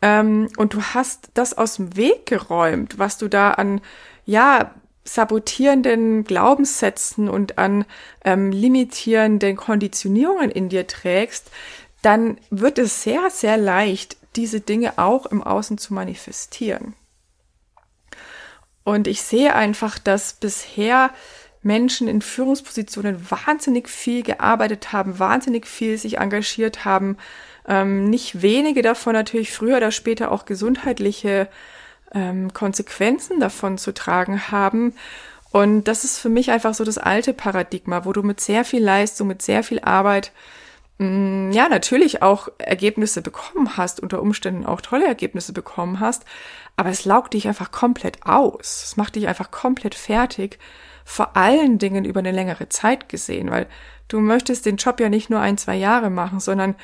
ähm, 0.04 0.48
und 0.58 0.74
du 0.74 0.82
hast 0.82 1.30
das 1.32 1.56
aus 1.56 1.76
dem 1.76 1.96
Weg 1.96 2.26
geräumt, 2.26 2.98
was 2.98 3.16
du 3.16 3.28
da 3.28 3.52
an, 3.52 3.80
ja, 4.26 4.74
sabotierenden 5.04 6.24
Glaubenssätzen 6.24 7.28
und 7.28 7.58
an 7.58 7.84
ähm, 8.24 8.50
limitierenden 8.50 9.56
Konditionierungen 9.56 10.50
in 10.50 10.68
dir 10.68 10.86
trägst, 10.86 11.50
dann 12.02 12.38
wird 12.50 12.78
es 12.78 13.02
sehr, 13.02 13.30
sehr 13.30 13.56
leicht, 13.56 14.16
diese 14.36 14.60
Dinge 14.60 14.98
auch 14.98 15.26
im 15.26 15.42
Außen 15.42 15.78
zu 15.78 15.94
manifestieren. 15.94 16.94
Und 18.82 19.06
ich 19.06 19.22
sehe 19.22 19.54
einfach, 19.54 19.98
dass 19.98 20.34
bisher 20.34 21.10
Menschen 21.62 22.08
in 22.08 22.20
Führungspositionen 22.20 23.30
wahnsinnig 23.30 23.88
viel 23.88 24.22
gearbeitet 24.22 24.92
haben, 24.92 25.18
wahnsinnig 25.18 25.66
viel 25.66 25.96
sich 25.96 26.18
engagiert 26.18 26.84
haben, 26.84 27.16
ähm, 27.66 28.10
nicht 28.10 28.42
wenige 28.42 28.82
davon 28.82 29.14
natürlich 29.14 29.52
früher 29.52 29.78
oder 29.78 29.90
später 29.90 30.30
auch 30.30 30.44
gesundheitliche 30.44 31.48
ähm, 32.14 32.52
Konsequenzen 32.52 33.40
davon 33.40 33.78
zu 33.78 33.92
tragen 33.92 34.50
haben. 34.50 34.94
Und 35.50 35.84
das 35.84 36.04
ist 36.04 36.18
für 36.18 36.28
mich 36.28 36.50
einfach 36.50 36.74
so 36.74 36.84
das 36.84 36.98
alte 36.98 37.32
Paradigma, 37.32 38.04
wo 38.04 38.12
du 38.12 38.22
mit 38.22 38.40
sehr 38.40 38.64
viel 38.64 38.82
Leistung, 38.82 39.28
mit 39.28 39.42
sehr 39.42 39.62
viel 39.62 39.80
Arbeit 39.80 40.32
Mm, 40.98 41.50
ja, 41.50 41.68
natürlich 41.68 42.22
auch 42.22 42.48
Ergebnisse 42.58 43.20
bekommen 43.20 43.76
hast, 43.76 44.00
unter 44.00 44.22
Umständen 44.22 44.64
auch 44.64 44.80
tolle 44.80 45.06
Ergebnisse 45.06 45.52
bekommen 45.52 45.98
hast, 46.00 46.24
aber 46.76 46.90
es 46.90 47.04
laugt 47.04 47.34
dich 47.34 47.48
einfach 47.48 47.72
komplett 47.72 48.24
aus. 48.26 48.84
Es 48.84 48.96
macht 48.96 49.16
dich 49.16 49.26
einfach 49.26 49.50
komplett 49.50 49.94
fertig, 49.96 50.58
vor 51.04 51.36
allen 51.36 51.78
Dingen 51.78 52.04
über 52.04 52.20
eine 52.20 52.30
längere 52.32 52.68
Zeit 52.68 53.08
gesehen, 53.08 53.50
weil 53.50 53.66
du 54.08 54.20
möchtest 54.20 54.66
den 54.66 54.76
Job 54.76 55.00
ja 55.00 55.08
nicht 55.08 55.30
nur 55.30 55.40
ein, 55.40 55.58
zwei 55.58 55.74
Jahre 55.76 56.10
machen, 56.10 56.40
sondern 56.40 56.76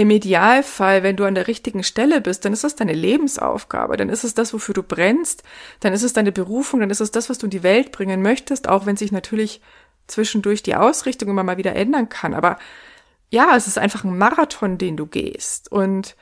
im 0.00 0.08
Idealfall, 0.08 1.02
wenn 1.02 1.16
du 1.16 1.26
an 1.26 1.34
der 1.34 1.46
richtigen 1.46 1.82
Stelle 1.82 2.22
bist, 2.22 2.46
dann 2.46 2.54
ist 2.54 2.64
es 2.64 2.74
deine 2.74 2.94
Lebensaufgabe, 2.94 3.98
dann 3.98 4.08
ist 4.08 4.24
es 4.24 4.32
das, 4.32 4.54
wofür 4.54 4.72
du 4.72 4.82
brennst, 4.82 5.42
dann 5.80 5.92
ist 5.92 6.02
es 6.02 6.14
deine 6.14 6.32
Berufung, 6.32 6.80
dann 6.80 6.88
ist 6.88 7.02
es 7.02 7.10
das, 7.10 7.28
was 7.28 7.36
du 7.36 7.48
in 7.48 7.50
die 7.50 7.62
Welt 7.62 7.92
bringen 7.92 8.22
möchtest, 8.22 8.66
auch 8.66 8.86
wenn 8.86 8.96
sich 8.96 9.12
natürlich 9.12 9.60
zwischendurch 10.06 10.62
die 10.62 10.74
Ausrichtung 10.74 11.28
immer 11.28 11.42
mal 11.42 11.58
wieder 11.58 11.76
ändern 11.76 12.08
kann. 12.08 12.32
Aber 12.32 12.58
ja, 13.28 13.54
es 13.54 13.66
ist 13.66 13.76
einfach 13.76 14.02
ein 14.02 14.16
Marathon, 14.16 14.78
den 14.78 14.96
du 14.96 15.04
gehst. 15.04 15.70
Und 15.70 16.16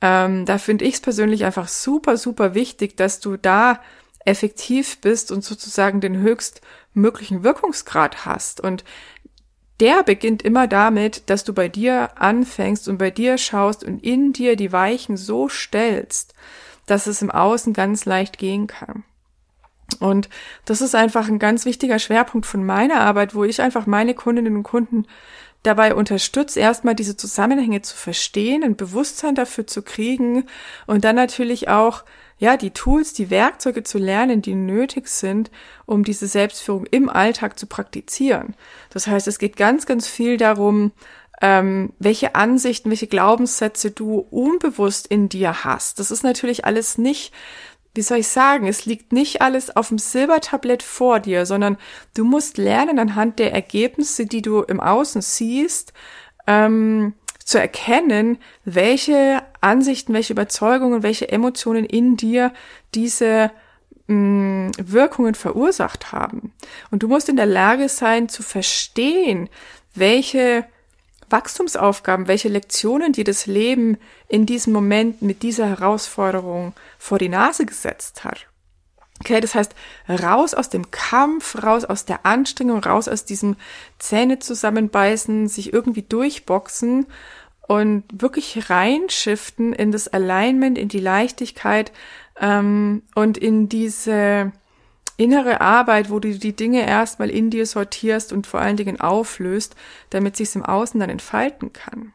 ähm, 0.00 0.44
da 0.44 0.58
finde 0.58 0.84
ich 0.84 0.94
es 0.94 1.00
persönlich 1.00 1.44
einfach 1.44 1.68
super, 1.68 2.16
super 2.16 2.54
wichtig, 2.54 2.96
dass 2.96 3.20
du 3.20 3.36
da 3.36 3.80
effektiv 4.24 5.00
bist 5.00 5.30
und 5.30 5.44
sozusagen 5.44 6.00
den 6.00 6.16
höchstmöglichen 6.16 7.44
Wirkungsgrad 7.44 8.26
hast. 8.26 8.60
Und 8.60 8.82
der 9.80 10.02
beginnt 10.02 10.42
immer 10.42 10.68
damit, 10.68 11.28
dass 11.30 11.44
du 11.44 11.54
bei 11.54 11.68
dir 11.68 12.10
anfängst 12.20 12.88
und 12.88 12.98
bei 12.98 13.10
dir 13.10 13.38
schaust 13.38 13.82
und 13.82 14.02
in 14.04 14.32
dir 14.32 14.56
die 14.56 14.72
Weichen 14.72 15.16
so 15.16 15.48
stellst, 15.48 16.34
dass 16.86 17.06
es 17.06 17.22
im 17.22 17.30
Außen 17.30 17.72
ganz 17.72 18.04
leicht 18.04 18.38
gehen 18.38 18.66
kann. 18.66 19.04
Und 19.98 20.28
das 20.64 20.80
ist 20.80 20.94
einfach 20.94 21.28
ein 21.28 21.38
ganz 21.38 21.64
wichtiger 21.64 21.98
Schwerpunkt 21.98 22.46
von 22.46 22.64
meiner 22.64 23.00
Arbeit, 23.00 23.34
wo 23.34 23.44
ich 23.44 23.60
einfach 23.60 23.86
meine 23.86 24.14
Kundinnen 24.14 24.56
und 24.56 24.62
Kunden 24.62 25.06
dabei 25.62 25.94
unterstützt, 25.94 26.56
erstmal 26.56 26.94
diese 26.94 27.16
Zusammenhänge 27.16 27.82
zu 27.82 27.96
verstehen, 27.96 28.64
ein 28.64 28.76
Bewusstsein 28.76 29.34
dafür 29.34 29.66
zu 29.66 29.82
kriegen 29.82 30.46
und 30.86 31.04
dann 31.04 31.16
natürlich 31.16 31.68
auch, 31.68 32.04
ja, 32.40 32.56
die 32.56 32.70
Tools, 32.70 33.12
die 33.12 33.30
Werkzeuge 33.30 33.84
zu 33.84 33.98
lernen, 33.98 34.40
die 34.40 34.54
nötig 34.54 35.08
sind, 35.08 35.50
um 35.84 36.04
diese 36.04 36.26
Selbstführung 36.26 36.86
im 36.86 37.10
Alltag 37.10 37.58
zu 37.58 37.66
praktizieren. 37.66 38.56
Das 38.88 39.06
heißt, 39.06 39.28
es 39.28 39.38
geht 39.38 39.56
ganz, 39.56 39.84
ganz 39.84 40.08
viel 40.08 40.38
darum, 40.38 40.92
ähm, 41.42 41.92
welche 41.98 42.34
Ansichten, 42.34 42.88
welche 42.88 43.06
Glaubenssätze 43.06 43.90
du 43.90 44.18
unbewusst 44.30 45.06
in 45.06 45.28
dir 45.28 45.64
hast. 45.64 45.98
Das 45.98 46.10
ist 46.10 46.24
natürlich 46.24 46.64
alles 46.64 46.98
nicht 46.98 47.32
wie 47.94 48.02
soll 48.02 48.18
ich 48.18 48.28
sagen, 48.28 48.68
es 48.68 48.86
liegt 48.86 49.12
nicht 49.12 49.42
alles 49.42 49.74
auf 49.74 49.88
dem 49.88 49.98
Silbertablett 49.98 50.82
vor 50.82 51.18
dir, 51.18 51.44
sondern 51.44 51.76
du 52.14 52.24
musst 52.24 52.56
lernen 52.56 52.98
anhand 52.98 53.38
der 53.38 53.52
Ergebnisse, 53.52 54.26
die 54.26 54.42
du 54.42 54.62
im 54.62 54.80
Außen 54.80 55.22
siehst, 55.22 55.92
ähm, 56.46 57.14
zu 57.50 57.58
erkennen, 57.58 58.38
welche 58.64 59.42
Ansichten, 59.60 60.14
welche 60.14 60.34
Überzeugungen, 60.34 61.02
welche 61.02 61.30
Emotionen 61.30 61.84
in 61.84 62.16
dir 62.16 62.52
diese 62.94 63.50
mh, 64.06 64.14
mm, 64.14 64.72
Wirkungen 64.78 65.34
verursacht 65.34 66.12
haben. 66.12 66.52
Und 66.92 67.02
du 67.02 67.08
musst 67.08 67.28
in 67.28 67.36
der 67.36 67.46
Lage 67.46 67.88
sein 67.88 68.28
zu 68.28 68.44
verstehen, 68.44 69.48
welche 69.96 70.64
Wachstumsaufgaben, 71.28 72.28
welche 72.28 72.48
Lektionen 72.48 73.12
dir 73.12 73.24
das 73.24 73.46
Leben 73.46 73.98
in 74.28 74.46
diesem 74.46 74.72
Moment 74.72 75.20
mit 75.20 75.42
dieser 75.42 75.66
Herausforderung 75.68 76.72
vor 76.98 77.18
die 77.18 77.28
Nase 77.28 77.66
gesetzt 77.66 78.22
hat. 78.22 78.46
Okay, 79.20 79.40
das 79.40 79.54
heißt, 79.54 79.74
raus 80.08 80.54
aus 80.54 80.70
dem 80.70 80.90
Kampf, 80.90 81.62
raus 81.62 81.84
aus 81.84 82.06
der 82.06 82.24
Anstrengung, 82.24 82.82
raus 82.82 83.06
aus 83.06 83.26
diesem 83.26 83.56
Zähne 83.98 84.38
zusammenbeißen, 84.38 85.46
sich 85.46 85.74
irgendwie 85.74 86.02
durchboxen 86.02 87.06
und 87.68 88.04
wirklich 88.10 88.70
reinschiften 88.70 89.74
in 89.74 89.92
das 89.92 90.08
Alignment, 90.08 90.78
in 90.78 90.88
die 90.88 91.00
Leichtigkeit 91.00 91.92
ähm, 92.40 93.02
und 93.14 93.36
in 93.36 93.68
diese 93.68 94.52
innere 95.18 95.60
Arbeit, 95.60 96.08
wo 96.08 96.18
du 96.18 96.36
die 96.36 96.56
Dinge 96.56 96.86
erstmal 96.86 97.28
in 97.28 97.50
dir 97.50 97.66
sortierst 97.66 98.32
und 98.32 98.46
vor 98.46 98.60
allen 98.60 98.78
Dingen 98.78 99.00
auflöst, 99.00 99.76
damit 100.08 100.36
sich 100.36 100.48
es 100.48 100.56
im 100.56 100.64
Außen 100.64 100.98
dann 100.98 101.10
entfalten 101.10 101.74
kann. 101.74 102.14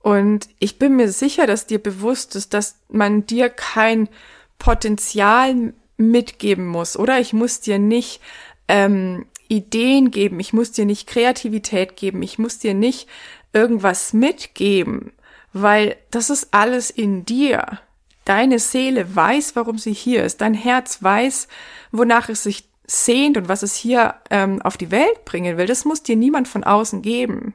Und 0.00 0.50
ich 0.58 0.78
bin 0.78 0.94
mir 0.94 1.10
sicher, 1.10 1.46
dass 1.46 1.66
dir 1.66 1.82
bewusst 1.82 2.36
ist, 2.36 2.52
dass 2.52 2.76
man 2.88 3.24
dir 3.24 3.48
kein 3.48 4.10
Potenzial 4.58 5.72
mitgeben 5.96 6.66
muss, 6.66 6.96
oder? 6.96 7.20
Ich 7.20 7.32
muss 7.32 7.60
dir 7.60 7.78
nicht 7.78 8.20
ähm, 8.68 9.26
Ideen 9.48 10.10
geben, 10.10 10.40
ich 10.40 10.52
muss 10.52 10.72
dir 10.72 10.84
nicht 10.84 11.06
Kreativität 11.06 11.96
geben, 11.96 12.22
ich 12.22 12.38
muss 12.38 12.58
dir 12.58 12.74
nicht 12.74 13.08
irgendwas 13.52 14.12
mitgeben, 14.12 15.12
weil 15.52 15.96
das 16.10 16.30
ist 16.30 16.48
alles 16.52 16.90
in 16.90 17.24
dir. 17.24 17.80
Deine 18.24 18.58
Seele 18.58 19.14
weiß, 19.14 19.54
warum 19.54 19.78
sie 19.78 19.92
hier 19.92 20.24
ist. 20.24 20.40
Dein 20.40 20.54
Herz 20.54 21.02
weiß, 21.02 21.46
wonach 21.92 22.28
es 22.28 22.42
sich 22.42 22.68
sehnt 22.86 23.36
und 23.36 23.48
was 23.48 23.62
es 23.62 23.76
hier 23.76 24.16
ähm, 24.30 24.60
auf 24.62 24.76
die 24.76 24.90
Welt 24.90 25.24
bringen 25.24 25.56
will. 25.56 25.66
Das 25.66 25.84
muss 25.84 26.02
dir 26.02 26.16
niemand 26.16 26.48
von 26.48 26.64
außen 26.64 27.02
geben. 27.02 27.54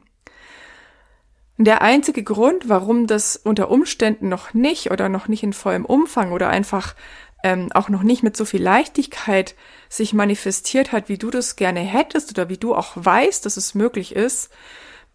Der 1.57 1.81
einzige 1.81 2.23
Grund, 2.23 2.69
warum 2.69 3.05
das 3.05 3.35
unter 3.35 3.69
Umständen 3.69 4.29
noch 4.29 4.53
nicht 4.53 4.89
oder 4.91 5.09
noch 5.09 5.27
nicht 5.27 5.43
in 5.43 5.53
vollem 5.53 5.85
Umfang 5.85 6.31
oder 6.31 6.49
einfach 6.49 6.95
ähm, 7.43 7.71
auch 7.73 7.89
noch 7.89 8.03
nicht 8.03 8.23
mit 8.23 8.37
so 8.37 8.45
viel 8.45 8.61
Leichtigkeit 8.61 9.55
sich 9.89 10.13
manifestiert 10.13 10.91
hat, 10.91 11.09
wie 11.09 11.17
du 11.17 11.29
das 11.29 11.55
gerne 11.55 11.81
hättest 11.81 12.31
oder 12.31 12.49
wie 12.49 12.57
du 12.57 12.75
auch 12.75 12.91
weißt, 12.95 13.45
dass 13.45 13.57
es 13.57 13.75
möglich 13.75 14.15
ist, 14.15 14.49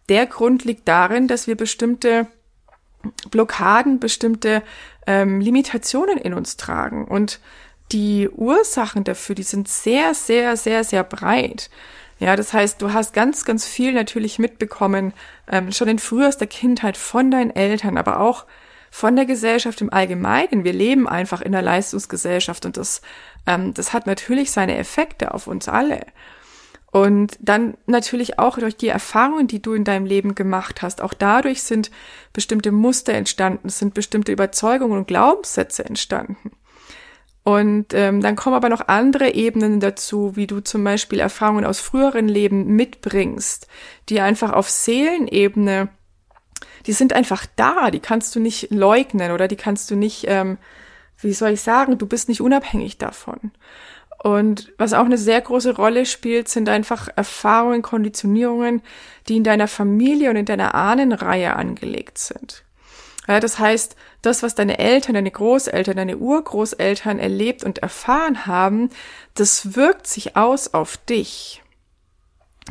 der 0.09 0.25
Grund 0.25 0.63
liegt 0.63 0.87
darin, 0.87 1.27
dass 1.27 1.47
wir 1.47 1.55
bestimmte 1.55 2.27
Blockaden, 3.29 3.99
bestimmte 3.99 4.63
ähm, 5.05 5.41
Limitationen 5.41 6.17
in 6.17 6.33
uns 6.33 6.57
tragen. 6.57 7.05
Und 7.07 7.39
die 7.91 8.29
Ursachen 8.29 9.03
dafür, 9.03 9.35
die 9.35 9.43
sind 9.43 9.67
sehr, 9.67 10.13
sehr, 10.13 10.57
sehr, 10.57 10.83
sehr 10.83 11.03
breit. 11.03 11.69
Ja, 12.19 12.35
das 12.35 12.51
heißt, 12.51 12.81
du 12.81 12.93
hast 12.93 13.13
ganz, 13.13 13.45
ganz 13.45 13.65
viel 13.65 13.93
natürlich 13.93 14.39
mitbekommen, 14.39 15.13
ähm, 15.49 15.71
schon 15.71 15.87
in 15.87 15.99
frühester 15.99 16.47
Kindheit 16.47 16.97
von 16.97 17.31
deinen 17.31 17.51
Eltern, 17.51 17.97
aber 17.97 18.19
auch 18.19 18.45
von 18.91 19.15
der 19.15 19.25
Gesellschaft 19.25 19.81
im 19.81 19.91
Allgemeinen. 19.91 20.63
Wir 20.63 20.73
leben 20.73 21.07
einfach 21.07 21.41
in 21.41 21.51
der 21.51 21.61
Leistungsgesellschaft 21.61 22.65
und 22.65 22.77
das, 22.77 23.01
ähm, 23.45 23.73
das 23.73 23.93
hat 23.93 24.07
natürlich 24.07 24.51
seine 24.51 24.77
Effekte 24.77 25.33
auf 25.33 25.47
uns 25.47 25.67
alle. 25.67 26.01
Und 26.91 27.37
dann 27.39 27.75
natürlich 27.85 28.39
auch 28.39 28.57
durch 28.57 28.77
die 28.77 28.87
Erfahrungen, 28.87 29.47
die 29.47 29.61
du 29.61 29.73
in 29.73 29.83
deinem 29.83 30.05
Leben 30.05 30.35
gemacht 30.35 30.81
hast. 30.81 31.01
Auch 31.01 31.13
dadurch 31.13 31.61
sind 31.63 31.91
bestimmte 32.33 32.71
Muster 32.71 33.13
entstanden, 33.13 33.69
sind 33.69 33.93
bestimmte 33.93 34.31
Überzeugungen 34.31 34.97
und 34.97 35.07
Glaubenssätze 35.07 35.83
entstanden. 35.85 36.51
Und 37.43 37.93
ähm, 37.93 38.21
dann 38.21 38.35
kommen 38.35 38.57
aber 38.57 38.67
noch 38.67 38.89
andere 38.89 39.33
Ebenen 39.33 39.79
dazu, 39.79 40.35
wie 40.35 40.47
du 40.47 40.59
zum 40.59 40.83
Beispiel 40.83 41.19
Erfahrungen 41.19 41.63
aus 41.63 41.79
früheren 41.79 42.27
Leben 42.27 42.75
mitbringst, 42.75 43.67
die 44.09 44.19
einfach 44.19 44.51
auf 44.51 44.69
Seelenebene, 44.69 45.87
die 46.87 46.93
sind 46.93 47.13
einfach 47.13 47.45
da, 47.55 47.91
die 47.91 47.99
kannst 47.99 48.35
du 48.35 48.39
nicht 48.39 48.71
leugnen 48.71 49.31
oder 49.31 49.47
die 49.47 49.57
kannst 49.57 49.91
du 49.91 49.95
nicht, 49.95 50.25
ähm, 50.27 50.57
wie 51.19 51.33
soll 51.33 51.51
ich 51.51 51.61
sagen, 51.61 51.97
du 51.97 52.07
bist 52.07 52.29
nicht 52.29 52.41
unabhängig 52.41 52.97
davon. 52.97 53.51
Und 54.23 54.73
was 54.77 54.93
auch 54.93 55.05
eine 55.05 55.17
sehr 55.17 55.39
große 55.41 55.75
Rolle 55.75 56.05
spielt, 56.05 56.47
sind 56.47 56.69
einfach 56.69 57.07
Erfahrungen, 57.15 57.81
Konditionierungen, 57.81 58.81
die 59.27 59.37
in 59.37 59.43
deiner 59.43 59.67
Familie 59.67 60.29
und 60.29 60.37
in 60.37 60.45
deiner 60.45 60.73
Ahnenreihe 60.73 61.55
angelegt 61.55 62.17
sind. 62.17 62.63
Ja, 63.27 63.41
das 63.41 63.59
heißt, 63.59 63.95
das, 64.21 64.41
was 64.41 64.55
deine 64.55 64.79
Eltern, 64.79 65.15
deine 65.15 65.29
Großeltern, 65.29 65.97
deine 65.97 66.17
Urgroßeltern 66.17 67.19
erlebt 67.19 67.63
und 67.63 67.79
erfahren 67.79 68.45
haben, 68.45 68.89
das 69.35 69.75
wirkt 69.75 70.07
sich 70.07 70.37
aus 70.37 70.73
auf 70.73 70.97
dich. 70.97 71.61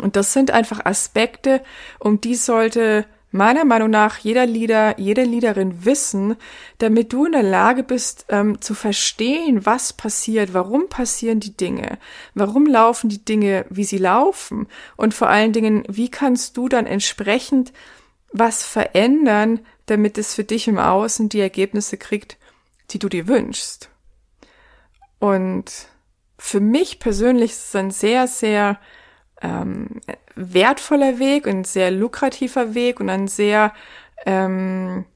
Und 0.01 0.17
das 0.17 0.33
sind 0.33 0.51
einfach 0.51 0.85
Aspekte, 0.85 1.63
um 1.99 2.21
die 2.21 2.35
sollte 2.35 3.05
meiner 3.31 3.65
Meinung 3.65 3.91
nach 3.91 4.19
jeder 4.19 4.47
Leader, 4.47 4.99
jede 4.99 5.25
Leaderin 5.25 5.85
wissen, 5.85 6.37
damit 6.79 7.13
du 7.13 7.27
in 7.27 7.33
der 7.33 7.43
Lage 7.43 7.83
bist 7.83 8.27
ähm, 8.29 8.61
zu 8.61 8.75
verstehen, 8.75 9.67
was 9.67 9.93
passiert, 9.93 10.55
warum 10.55 10.89
passieren 10.89 11.41
die 11.41 11.57
Dinge, 11.57 11.99
warum 12.35 12.67
laufen 12.67 13.09
die 13.09 13.25
Dinge, 13.25 13.67
wie 13.69 13.85
sie 13.85 13.99
laufen 13.99 14.69
und 14.97 15.15
vor 15.15 15.29
allen 15.29 15.53
Dingen, 15.53 15.85
wie 15.89 16.11
kannst 16.11 16.57
du 16.57 16.69
dann 16.69 16.87
entsprechend 16.87 17.73
was 18.33 18.63
verändern, 18.65 19.61
damit 19.87 20.19
es 20.19 20.35
für 20.35 20.45
dich 20.45 20.69
im 20.69 20.79
Außen 20.79 21.29
die 21.29 21.41
Ergebnisse 21.41 21.97
kriegt, 21.97 22.37
die 22.91 22.99
du 22.99 23.09
dir 23.09 23.29
wünschst. 23.29 23.91
Und 25.19 25.89
für 26.39 26.61
mich 26.61 26.99
persönlich 26.99 27.53
ist 27.53 27.69
es 27.69 27.77
ein 27.77 27.91
sehr, 27.91 28.27
sehr 28.27 28.79
ähm, 29.41 30.01
wertvoller 30.37 31.19
Weg 31.19 31.47
und 31.47 31.67
sehr 31.67 31.91
lukrativer 31.91 32.75
Weg 32.75 33.01
und 33.01 33.09
ein 33.09 33.27
sehr, 33.27 33.73
ähm, 34.25 35.07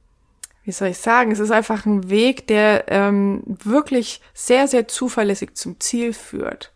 wie 0.64 0.72
soll 0.72 0.88
ich 0.88 0.98
sagen, 0.98 1.30
es 1.30 1.38
ist 1.38 1.50
einfach 1.50 1.86
ein 1.86 2.10
Weg, 2.10 2.46
der 2.46 2.86
ähm, 2.88 3.42
wirklich 3.46 4.20
sehr, 4.34 4.66
sehr 4.66 4.88
zuverlässig 4.88 5.54
zum 5.54 5.78
Ziel 5.78 6.12
führt. 6.12 6.72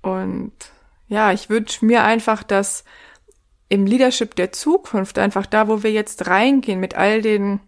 Und 0.00 0.52
ja, 1.08 1.32
ich 1.32 1.50
wünsche 1.50 1.84
mir 1.84 2.04
einfach, 2.04 2.42
dass 2.42 2.84
im 3.68 3.86
Leadership 3.86 4.36
der 4.36 4.52
Zukunft, 4.52 5.18
einfach 5.18 5.46
da, 5.46 5.68
wo 5.68 5.82
wir 5.82 5.90
jetzt 5.90 6.26
reingehen 6.26 6.80
mit 6.80 6.94
all 6.94 7.22
den 7.22 7.60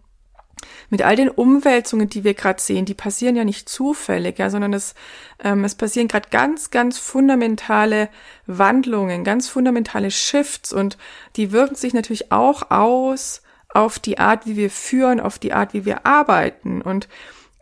mit 0.89 1.01
all 1.01 1.15
den 1.15 1.29
Umwälzungen, 1.29 2.09
die 2.09 2.23
wir 2.23 2.33
gerade 2.33 2.61
sehen, 2.61 2.85
die 2.85 2.93
passieren 2.93 3.35
ja 3.35 3.43
nicht 3.43 3.69
zufällig, 3.69 4.39
ja, 4.39 4.49
sondern 4.49 4.73
es, 4.73 4.95
ähm, 5.43 5.63
es 5.63 5.75
passieren 5.75 6.07
gerade 6.07 6.29
ganz, 6.29 6.71
ganz 6.71 6.97
fundamentale 6.97 8.09
Wandlungen, 8.45 9.23
ganz 9.23 9.47
fundamentale 9.49 10.11
Shifts 10.11 10.73
und 10.73 10.97
die 11.35 11.51
wirken 11.51 11.75
sich 11.75 11.93
natürlich 11.93 12.31
auch 12.31 12.71
aus 12.71 13.41
auf 13.69 13.99
die 13.99 14.17
Art, 14.17 14.45
wie 14.45 14.55
wir 14.55 14.71
führen, 14.71 15.19
auf 15.19 15.39
die 15.39 15.53
Art, 15.53 15.73
wie 15.73 15.85
wir 15.85 16.05
arbeiten. 16.05 16.81
Und 16.81 17.07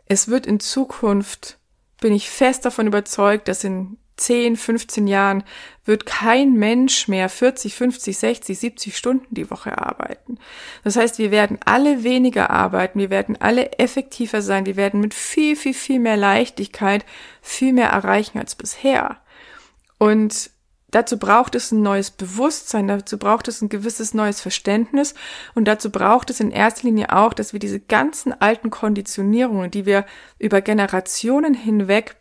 es 0.06 0.28
wird 0.28 0.46
in 0.46 0.60
Zukunft, 0.60 1.58
bin 2.00 2.12
ich 2.12 2.30
fest 2.30 2.64
davon 2.64 2.86
überzeugt, 2.86 3.48
dass 3.48 3.64
in 3.64 3.98
10, 4.16 4.56
15 4.56 5.06
Jahren 5.06 5.44
wird 5.84 6.06
kein 6.06 6.54
Mensch 6.54 7.06
mehr 7.06 7.28
40, 7.28 7.74
50, 7.74 8.18
60, 8.18 8.58
70 8.58 8.96
Stunden 8.96 9.34
die 9.34 9.50
Woche 9.50 9.76
arbeiten. 9.78 10.38
Das 10.84 10.96
heißt, 10.96 11.18
wir 11.18 11.30
werden 11.30 11.58
alle 11.64 12.02
weniger 12.02 12.50
arbeiten, 12.50 12.98
wir 12.98 13.10
werden 13.10 13.36
alle 13.40 13.78
effektiver 13.78 14.40
sein, 14.42 14.66
wir 14.66 14.76
werden 14.76 15.00
mit 15.00 15.14
viel, 15.14 15.54
viel, 15.54 15.74
viel 15.74 16.00
mehr 16.00 16.16
Leichtigkeit 16.16 17.04
viel 17.42 17.72
mehr 17.72 17.90
erreichen 17.90 18.38
als 18.38 18.54
bisher. 18.54 19.18
Und 19.98 20.50
dazu 20.90 21.18
braucht 21.18 21.54
es 21.54 21.70
ein 21.70 21.82
neues 21.82 22.10
Bewusstsein, 22.10 22.88
dazu 22.88 23.18
braucht 23.18 23.48
es 23.48 23.60
ein 23.60 23.68
gewisses 23.68 24.14
neues 24.14 24.40
Verständnis 24.40 25.14
und 25.54 25.66
dazu 25.66 25.90
braucht 25.90 26.30
es 26.30 26.40
in 26.40 26.50
erster 26.50 26.84
Linie 26.84 27.12
auch, 27.12 27.34
dass 27.34 27.52
wir 27.52 27.60
diese 27.60 27.80
ganzen 27.80 28.32
alten 28.40 28.70
Konditionierungen, 28.70 29.70
die 29.70 29.84
wir 29.84 30.06
über 30.38 30.62
Generationen 30.62 31.54
hinweg 31.54 32.16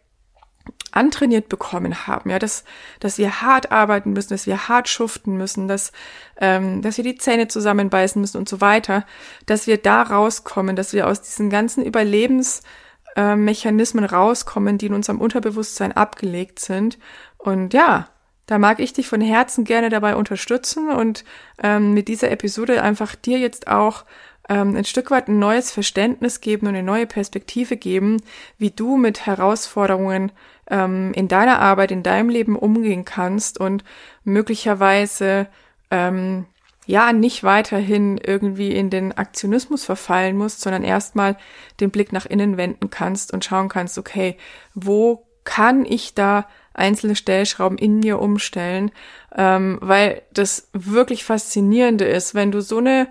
antrainiert 0.95 1.49
bekommen 1.49 2.07
haben, 2.07 2.29
ja, 2.29 2.39
dass, 2.39 2.63
dass 2.99 3.17
wir 3.17 3.41
hart 3.41 3.71
arbeiten 3.71 4.13
müssen, 4.13 4.29
dass 4.29 4.47
wir 4.47 4.67
hart 4.67 4.87
schuften 4.87 5.37
müssen, 5.37 5.67
dass, 5.67 5.91
ähm, 6.39 6.81
dass 6.81 6.97
wir 6.97 7.03
die 7.03 7.17
Zähne 7.17 7.47
zusammenbeißen 7.47 8.21
müssen 8.21 8.37
und 8.37 8.47
so 8.47 8.61
weiter, 8.61 9.05
dass 9.45 9.67
wir 9.67 9.77
da 9.77 10.03
rauskommen, 10.03 10.75
dass 10.75 10.93
wir 10.93 11.07
aus 11.07 11.21
diesen 11.21 11.49
ganzen 11.49 11.83
Überlebensmechanismen 11.83 14.05
äh, 14.05 14.07
rauskommen, 14.07 14.77
die 14.77 14.87
in 14.87 14.93
unserem 14.93 15.19
Unterbewusstsein 15.19 15.91
abgelegt 15.91 16.59
sind. 16.59 16.97
Und 17.37 17.73
ja, 17.73 18.07
da 18.45 18.57
mag 18.57 18.79
ich 18.79 18.93
dich 18.93 19.07
von 19.07 19.21
Herzen 19.21 19.65
gerne 19.65 19.89
dabei 19.89 20.15
unterstützen 20.15 20.89
und 20.89 21.25
ähm, 21.61 21.93
mit 21.93 22.07
dieser 22.07 22.31
Episode 22.31 22.81
einfach 22.81 23.15
dir 23.15 23.39
jetzt 23.39 23.67
auch 23.67 24.05
ähm, 24.49 24.75
ein 24.75 24.85
Stück 24.85 25.11
weit 25.11 25.27
ein 25.27 25.39
neues 25.39 25.71
Verständnis 25.71 26.41
geben 26.41 26.67
und 26.67 26.75
eine 26.75 26.83
neue 26.83 27.07
Perspektive 27.07 27.77
geben, 27.77 28.21
wie 28.57 28.71
du 28.71 28.97
mit 28.97 29.25
Herausforderungen 29.25 30.31
ähm, 30.69 31.11
in 31.13 31.27
deiner 31.27 31.59
Arbeit, 31.59 31.91
in 31.91 32.03
deinem 32.03 32.29
Leben 32.29 32.55
umgehen 32.55 33.05
kannst 33.05 33.59
und 33.59 33.83
möglicherweise 34.23 35.47
ähm, 35.91 36.45
ja 36.85 37.13
nicht 37.13 37.43
weiterhin 37.43 38.17
irgendwie 38.17 38.71
in 38.71 38.89
den 38.89 39.11
Aktionismus 39.17 39.85
verfallen 39.85 40.37
musst, 40.37 40.61
sondern 40.61 40.83
erstmal 40.83 41.37
den 41.79 41.91
Blick 41.91 42.13
nach 42.13 42.25
innen 42.25 42.57
wenden 42.57 42.89
kannst 42.89 43.33
und 43.33 43.43
schauen 43.43 43.69
kannst, 43.69 43.97
okay, 43.97 44.37
wo 44.73 45.25
kann 45.43 45.85
ich 45.85 46.13
da 46.13 46.47
einzelne 46.73 47.15
Stellschrauben 47.15 47.77
in 47.77 48.01
dir 48.01 48.19
umstellen, 48.19 48.91
ähm, 49.35 49.77
weil 49.81 50.21
das 50.33 50.69
wirklich 50.73 51.23
faszinierende 51.23 52.05
ist, 52.05 52.35
wenn 52.35 52.51
du 52.51 52.61
so 52.61 52.79
eine 52.79 53.07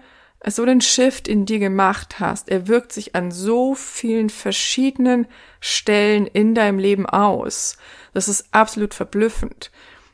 so 0.50 0.62
einen 0.62 0.80
Shift 0.80 1.28
in 1.28 1.46
dir 1.46 1.59
gemacht 1.59 2.20
hast. 2.20 2.48
Er 2.48 2.68
wirkt 2.68 2.92
sich 2.92 3.14
an 3.14 3.30
so 3.30 3.74
vielen 3.74 4.30
verschiedenen 4.30 5.26
Stellen 5.61 6.26
in 6.26 6.54
deinem 6.54 6.78
Leben 6.78 7.07
aus. 7.07 7.78
Das 8.12 8.28
ist 8.28 8.46
absolut 8.52 8.94
verblüffend. 8.94 9.70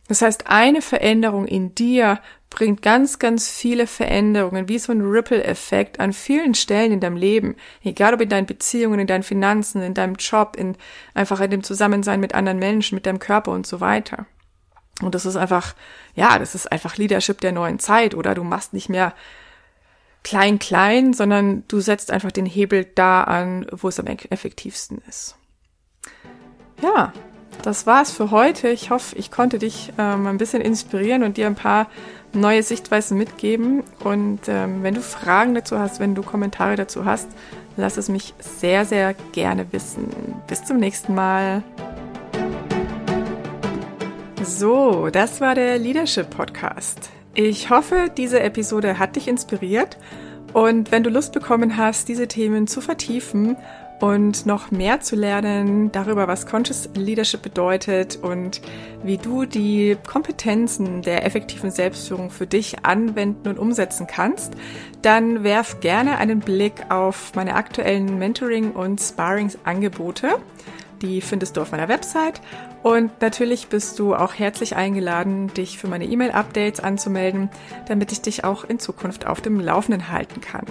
Das 0.08 0.22
heißt, 0.22 0.48
eine 0.48 0.82
Veränderung 0.82 1.46
in 1.46 1.74
dir 1.74 2.20
bringt 2.50 2.82
ganz, 2.82 3.20
ganz 3.20 3.48
viele 3.48 3.86
Veränderungen, 3.86 4.68
wie 4.68 4.78
so 4.78 4.90
ein 4.90 5.02
Ripple-Effekt 5.02 6.00
an 6.00 6.12
vielen 6.12 6.54
Stellen 6.54 6.90
in 6.92 7.00
deinem 7.00 7.16
Leben. 7.16 7.54
Egal 7.84 8.14
ob 8.14 8.20
in 8.20 8.28
deinen 8.28 8.46
Beziehungen, 8.46 8.98
in 8.98 9.06
deinen 9.06 9.22
Finanzen, 9.22 9.82
in 9.82 9.94
deinem 9.94 10.16
Job, 10.16 10.56
in 10.56 10.76
einfach 11.14 11.40
in 11.40 11.50
dem 11.50 11.62
Zusammensein 11.62 12.18
mit 12.18 12.34
anderen 12.34 12.58
Menschen, 12.58 12.96
mit 12.96 13.06
deinem 13.06 13.20
Körper 13.20 13.52
und 13.52 13.68
so 13.68 13.80
weiter. 13.80 14.26
Und 15.00 15.14
das 15.14 15.26
ist 15.26 15.36
einfach, 15.36 15.74
ja, 16.14 16.38
das 16.38 16.54
ist 16.54 16.70
einfach 16.70 16.96
Leadership 16.96 17.40
der 17.40 17.52
neuen 17.52 17.78
Zeit, 17.78 18.14
oder? 18.14 18.34
Du 18.34 18.42
machst 18.44 18.72
nicht 18.72 18.88
mehr 18.88 19.14
klein, 20.30 20.60
klein, 20.60 21.12
sondern 21.12 21.64
du 21.66 21.80
setzt 21.80 22.12
einfach 22.12 22.30
den 22.30 22.46
Hebel 22.46 22.86
da 22.94 23.24
an, 23.24 23.66
wo 23.72 23.88
es 23.88 23.98
am 23.98 24.06
effektivsten 24.06 25.02
ist. 25.08 25.34
Ja, 26.80 27.12
das 27.62 27.84
war's 27.84 28.12
für 28.12 28.30
heute. 28.30 28.68
Ich 28.68 28.90
hoffe, 28.90 29.16
ich 29.16 29.32
konnte 29.32 29.58
dich 29.58 29.92
ähm, 29.98 30.28
ein 30.28 30.38
bisschen 30.38 30.62
inspirieren 30.62 31.24
und 31.24 31.36
dir 31.36 31.48
ein 31.48 31.56
paar 31.56 31.88
neue 32.32 32.62
Sichtweisen 32.62 33.18
mitgeben. 33.18 33.82
Und 34.04 34.42
ähm, 34.46 34.84
wenn 34.84 34.94
du 34.94 35.02
Fragen 35.02 35.56
dazu 35.56 35.80
hast, 35.80 35.98
wenn 35.98 36.14
du 36.14 36.22
Kommentare 36.22 36.76
dazu 36.76 37.04
hast, 37.04 37.28
lass 37.76 37.96
es 37.96 38.08
mich 38.08 38.32
sehr, 38.38 38.84
sehr 38.84 39.14
gerne 39.32 39.66
wissen. 39.72 40.14
Bis 40.46 40.64
zum 40.64 40.76
nächsten 40.76 41.12
Mal. 41.12 41.64
So, 44.44 45.10
das 45.10 45.40
war 45.40 45.56
der 45.56 45.76
Leadership 45.76 46.30
Podcast. 46.30 47.10
Ich 47.34 47.70
hoffe, 47.70 48.10
diese 48.16 48.40
Episode 48.40 48.98
hat 48.98 49.16
dich 49.16 49.28
inspiriert 49.28 49.96
und 50.52 50.90
wenn 50.90 51.04
du 51.04 51.10
Lust 51.10 51.32
bekommen 51.32 51.76
hast, 51.76 52.08
diese 52.08 52.26
Themen 52.26 52.66
zu 52.66 52.80
vertiefen 52.80 53.56
und 54.00 54.46
noch 54.46 54.70
mehr 54.70 55.00
zu 55.00 55.14
lernen 55.14 55.92
darüber, 55.92 56.26
was 56.26 56.46
Conscious 56.46 56.88
Leadership 56.94 57.42
bedeutet 57.42 58.18
und 58.20 58.60
wie 59.04 59.18
du 59.18 59.44
die 59.44 59.96
Kompetenzen 60.06 61.02
der 61.02 61.24
effektiven 61.24 61.70
Selbstführung 61.70 62.30
für 62.30 62.46
dich 62.46 62.84
anwenden 62.84 63.48
und 63.48 63.58
umsetzen 63.58 64.06
kannst, 64.08 64.54
dann 65.02 65.44
werf 65.44 65.80
gerne 65.80 66.18
einen 66.18 66.40
Blick 66.40 66.86
auf 66.88 67.32
meine 67.36 67.54
aktuellen 67.54 68.18
Mentoring- 68.18 68.72
und 68.72 69.00
Sparringsangebote. 69.00 70.30
Die 71.02 71.20
findest 71.20 71.56
du 71.56 71.62
auf 71.62 71.72
meiner 71.72 71.88
Website. 71.88 72.40
Und 72.82 73.20
natürlich 73.20 73.68
bist 73.68 73.98
du 73.98 74.14
auch 74.14 74.34
herzlich 74.34 74.76
eingeladen, 74.76 75.52
dich 75.54 75.78
für 75.78 75.88
meine 75.88 76.04
E-Mail-Updates 76.04 76.80
anzumelden, 76.80 77.50
damit 77.88 78.12
ich 78.12 78.20
dich 78.20 78.44
auch 78.44 78.64
in 78.64 78.78
Zukunft 78.78 79.26
auf 79.26 79.40
dem 79.40 79.60
Laufenden 79.60 80.10
halten 80.10 80.40
kann. 80.40 80.64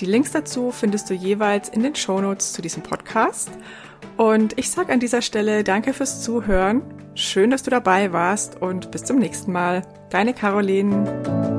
Die 0.00 0.06
Links 0.06 0.32
dazu 0.32 0.72
findest 0.72 1.08
du 1.08 1.14
jeweils 1.14 1.68
in 1.68 1.82
den 1.82 1.94
Shownotes 1.94 2.52
zu 2.52 2.62
diesem 2.62 2.82
Podcast. 2.82 3.50
Und 4.16 4.58
ich 4.58 4.70
sage 4.70 4.92
an 4.92 5.00
dieser 5.00 5.22
Stelle 5.22 5.64
danke 5.64 5.92
fürs 5.92 6.22
Zuhören. 6.22 6.82
Schön, 7.14 7.50
dass 7.50 7.62
du 7.62 7.70
dabei 7.70 8.12
warst 8.12 8.60
und 8.60 8.90
bis 8.90 9.04
zum 9.04 9.18
nächsten 9.18 9.52
Mal. 9.52 9.82
Deine 10.10 10.34
Caroline. 10.34 11.53